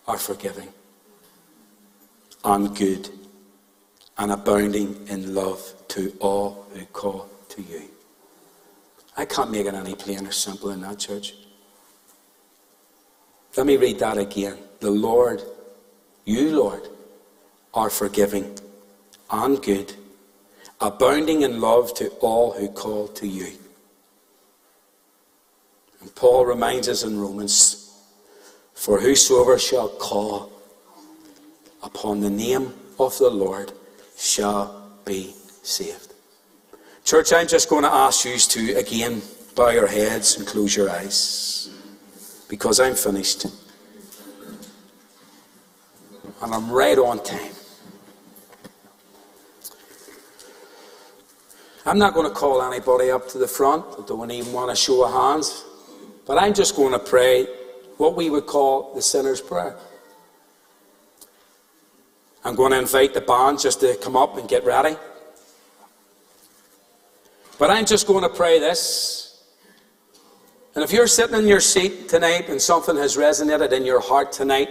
are 0.07 0.19
forgiving 0.19 0.67
and 2.43 2.77
good 2.77 3.09
and 4.19 4.31
abounding 4.31 5.07
in 5.07 5.33
love 5.33 5.73
to 5.87 6.15
all 6.19 6.67
who 6.75 6.85
call 6.85 7.27
to 7.49 7.63
you. 7.63 7.81
I 9.17 9.25
can't 9.25 9.49
make 9.49 9.65
it 9.65 9.73
any 9.73 9.95
plainer 9.95 10.29
or 10.29 10.31
simpler 10.31 10.73
in 10.73 10.81
that 10.81 10.99
church. 10.99 11.33
Let 13.57 13.65
me 13.65 13.75
read 13.75 13.97
that 13.97 14.19
again. 14.19 14.59
The 14.81 14.91
Lord, 14.91 15.41
you, 16.25 16.51
Lord, 16.61 16.89
are 17.77 17.91
forgiving 17.91 18.57
and 19.29 19.61
good, 19.61 19.93
abounding 20.81 21.43
in 21.43 21.61
love 21.61 21.93
to 21.93 22.09
all 22.21 22.51
who 22.53 22.67
call 22.69 23.07
to 23.09 23.27
you. 23.27 23.51
And 26.01 26.13
Paul 26.15 26.47
reminds 26.47 26.89
us 26.89 27.03
in 27.03 27.19
Romans 27.19 27.83
For 28.73 28.99
whosoever 28.99 29.59
shall 29.59 29.89
call 29.89 30.51
upon 31.83 32.19
the 32.21 32.31
name 32.31 32.73
of 32.99 33.15
the 33.19 33.29
Lord 33.29 33.71
shall 34.17 34.91
be 35.05 35.35
saved. 35.61 36.13
Church, 37.03 37.31
I'm 37.31 37.47
just 37.47 37.69
going 37.69 37.83
to 37.83 37.93
ask 37.93 38.25
you 38.25 38.37
to 38.37 38.73
again 38.73 39.21
bow 39.55 39.69
your 39.69 39.87
heads 39.87 40.37
and 40.37 40.47
close 40.47 40.75
your 40.75 40.89
eyes 40.89 41.69
because 42.49 42.79
I'm 42.79 42.95
finished. 42.95 43.45
And 46.41 46.53
I'm 46.53 46.71
right 46.71 46.97
on 46.97 47.23
time. 47.23 47.56
I'm 51.87 51.97
not 51.97 52.13
going 52.13 52.27
to 52.27 52.35
call 52.35 52.61
anybody 52.61 53.11
up 53.11 53.29
to 53.29 53.37
the 53.37 53.47
front. 53.47 53.85
I 53.97 54.05
don't 54.05 54.29
even 54.29 54.51
want 54.51 54.69
to 54.69 54.75
show 54.75 55.05
of 55.05 55.13
hands. 55.13 55.63
But 56.25 56.37
I'm 56.37 56.53
just 56.53 56.75
going 56.75 56.91
to 56.91 56.99
pray 56.99 57.47
what 57.95 58.17
we 58.17 58.29
would 58.29 58.45
call 58.45 58.93
the 58.93 59.01
sinner's 59.01 59.39
prayer. 59.39 59.77
I'm 62.43 62.55
going 62.55 62.73
to 62.73 62.79
invite 62.79 63.13
the 63.13 63.21
band 63.21 63.61
just 63.61 63.79
to 63.79 63.95
come 63.95 64.17
up 64.17 64.37
and 64.37 64.49
get 64.49 64.65
ready. 64.65 64.97
But 67.57 67.69
I'm 67.71 67.85
just 67.85 68.05
going 68.05 68.23
to 68.23 68.35
pray 68.35 68.59
this. 68.59 69.45
And 70.75 70.83
if 70.83 70.91
you're 70.91 71.07
sitting 71.07 71.37
in 71.37 71.47
your 71.47 71.61
seat 71.61 72.09
tonight 72.09 72.49
and 72.49 72.61
something 72.61 72.97
has 72.97 73.15
resonated 73.15 73.71
in 73.71 73.85
your 73.85 74.01
heart 74.01 74.33
tonight, 74.33 74.67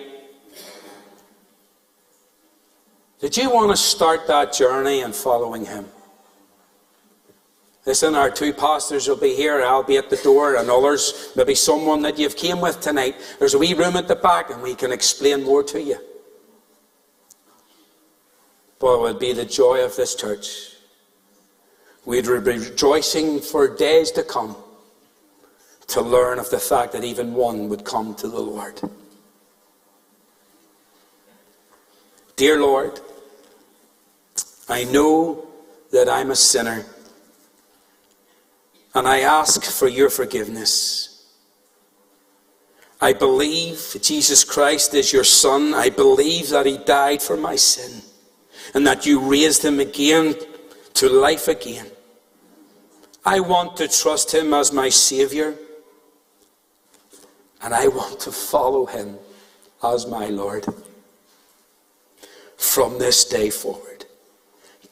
did 3.20 3.38
you 3.38 3.48
want 3.48 3.70
to 3.70 3.76
start 3.78 4.26
that 4.26 4.52
journey 4.52 5.00
in 5.00 5.14
following 5.14 5.64
Him. 5.64 5.86
Listen, 7.86 8.16
our 8.16 8.30
two 8.30 8.52
pastors 8.52 9.06
will 9.06 9.16
be 9.16 9.34
here. 9.34 9.62
I'll 9.64 9.84
be 9.84 9.96
at 9.96 10.10
the 10.10 10.16
door, 10.16 10.56
and 10.56 10.68
others, 10.68 11.30
maybe 11.36 11.54
someone 11.54 12.02
that 12.02 12.18
you've 12.18 12.36
came 12.36 12.60
with 12.60 12.80
tonight. 12.80 13.14
There's 13.38 13.54
a 13.54 13.58
wee 13.58 13.74
room 13.74 13.96
at 13.96 14.08
the 14.08 14.16
back, 14.16 14.50
and 14.50 14.60
we 14.60 14.74
can 14.74 14.90
explain 14.90 15.44
more 15.44 15.62
to 15.62 15.80
you. 15.80 15.98
But 18.80 18.94
it 18.94 19.00
will 19.00 19.14
be 19.14 19.32
the 19.32 19.44
joy 19.44 19.84
of 19.84 19.94
this 19.94 20.16
church. 20.16 20.72
We'd 22.04 22.24
be 22.24 22.58
rejoicing 22.58 23.40
for 23.40 23.74
days 23.74 24.10
to 24.12 24.24
come 24.24 24.56
to 25.88 26.00
learn 26.00 26.40
of 26.40 26.50
the 26.50 26.58
fact 26.58 26.92
that 26.92 27.04
even 27.04 27.34
one 27.34 27.68
would 27.68 27.84
come 27.84 28.14
to 28.16 28.28
the 28.28 28.40
Lord. 28.40 28.80
Dear 32.34 32.60
Lord, 32.60 33.00
I 34.68 34.84
know 34.84 35.46
that 35.92 36.08
I'm 36.08 36.32
a 36.32 36.36
sinner, 36.36 36.84
and 38.96 39.06
I 39.06 39.20
ask 39.20 39.62
for 39.62 39.88
your 39.88 40.08
forgiveness. 40.08 41.26
I 42.98 43.12
believe 43.12 43.94
Jesus 44.00 44.42
Christ 44.42 44.94
is 44.94 45.12
your 45.12 45.22
Son. 45.22 45.74
I 45.74 45.90
believe 45.90 46.48
that 46.48 46.64
He 46.64 46.78
died 46.78 47.20
for 47.20 47.36
my 47.36 47.56
sin 47.56 48.00
and 48.72 48.86
that 48.86 49.04
you 49.04 49.20
raised 49.20 49.62
Him 49.62 49.80
again 49.80 50.34
to 50.94 51.10
life 51.10 51.46
again. 51.46 51.88
I 53.22 53.40
want 53.40 53.76
to 53.76 53.86
trust 53.86 54.32
Him 54.32 54.54
as 54.54 54.72
my 54.72 54.88
Saviour, 54.88 55.54
and 57.60 57.74
I 57.74 57.88
want 57.88 58.18
to 58.20 58.32
follow 58.32 58.86
Him 58.86 59.18
as 59.84 60.06
my 60.06 60.28
Lord 60.28 60.64
from 62.56 62.98
this 62.98 63.26
day 63.26 63.50
forward. 63.50 64.06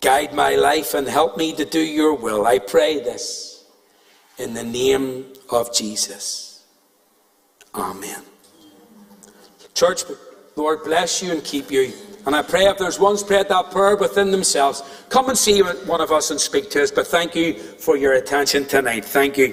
Guide 0.02 0.34
my 0.34 0.56
life 0.56 0.92
and 0.92 1.08
help 1.08 1.38
me 1.38 1.54
to 1.54 1.64
do 1.64 1.80
your 1.80 2.12
will. 2.12 2.46
I 2.46 2.58
pray 2.58 2.98
this 2.98 3.53
in 4.38 4.54
the 4.54 4.64
name 4.64 5.26
of 5.50 5.74
Jesus. 5.74 6.64
Amen. 7.74 8.22
Church, 9.74 10.04
Lord 10.56 10.84
bless 10.84 11.22
you 11.22 11.32
and 11.32 11.42
keep 11.42 11.70
you. 11.70 11.92
And 12.26 12.34
I 12.34 12.42
pray 12.42 12.64
if 12.64 12.78
there's 12.78 12.98
one's 12.98 13.22
prayed 13.22 13.48
that 13.48 13.70
prayer 13.70 13.96
within 13.96 14.30
themselves, 14.30 14.82
come 15.10 15.28
and 15.28 15.36
see 15.36 15.60
one 15.60 16.00
of 16.00 16.10
us 16.10 16.30
and 16.30 16.40
speak 16.40 16.70
to 16.70 16.82
us. 16.82 16.90
But 16.90 17.06
thank 17.06 17.34
you 17.34 17.54
for 17.54 17.96
your 17.96 18.14
attention 18.14 18.64
tonight. 18.64 19.04
Thank 19.04 19.36
you. 19.36 19.52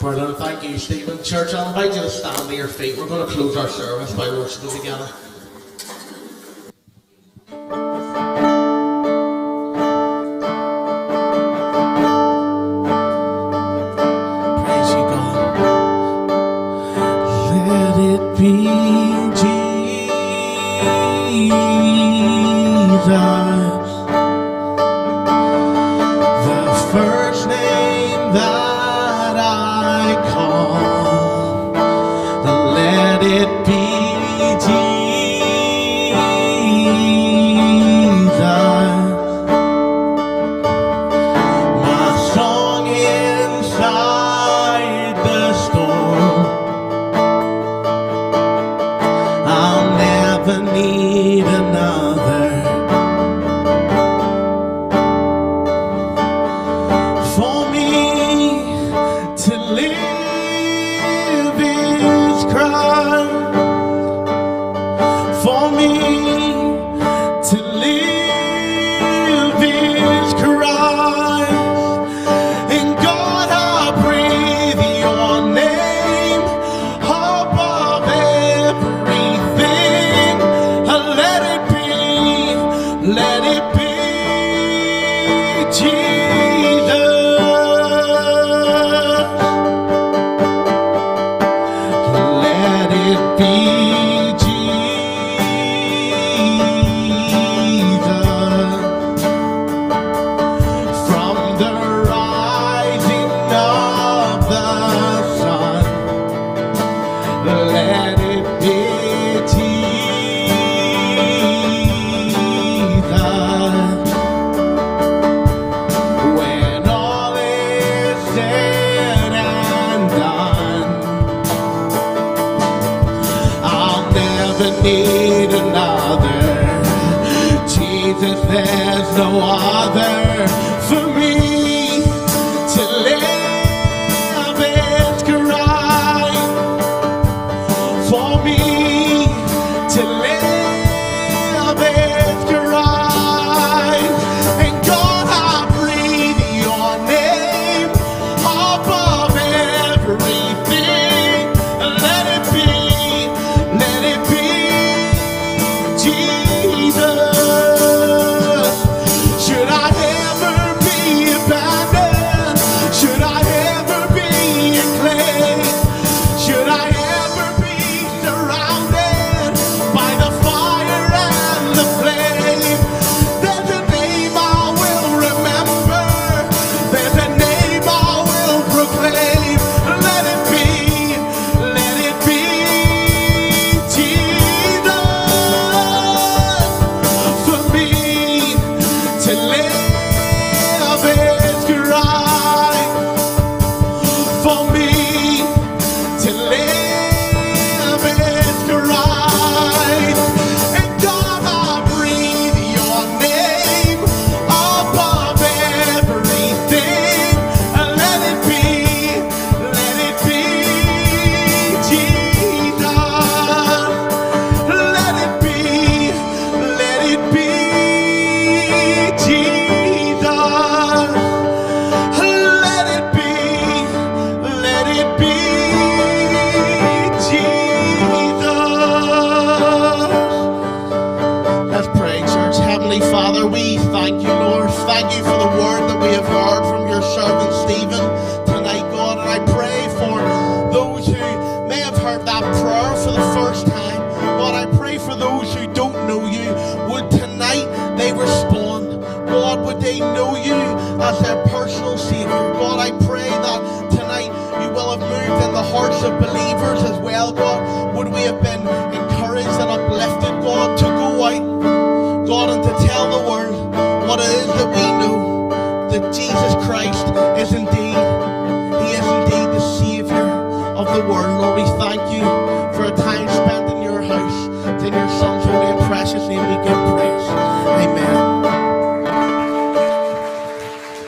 Brilliant. 0.00 0.36
Thank 0.36 0.68
you, 0.68 0.78
Stephen. 0.78 1.22
Church, 1.22 1.54
I'll 1.54 1.68
invite 1.68 1.94
you 1.94 2.02
to 2.02 2.10
stand 2.10 2.48
to 2.48 2.54
your 2.54 2.68
feet. 2.68 2.98
We're 2.98 3.08
going 3.08 3.26
to 3.26 3.32
close 3.32 3.56
our 3.56 3.68
service 3.68 4.12
by 4.12 4.28
worshiping 4.28 4.76
together. 4.76 5.10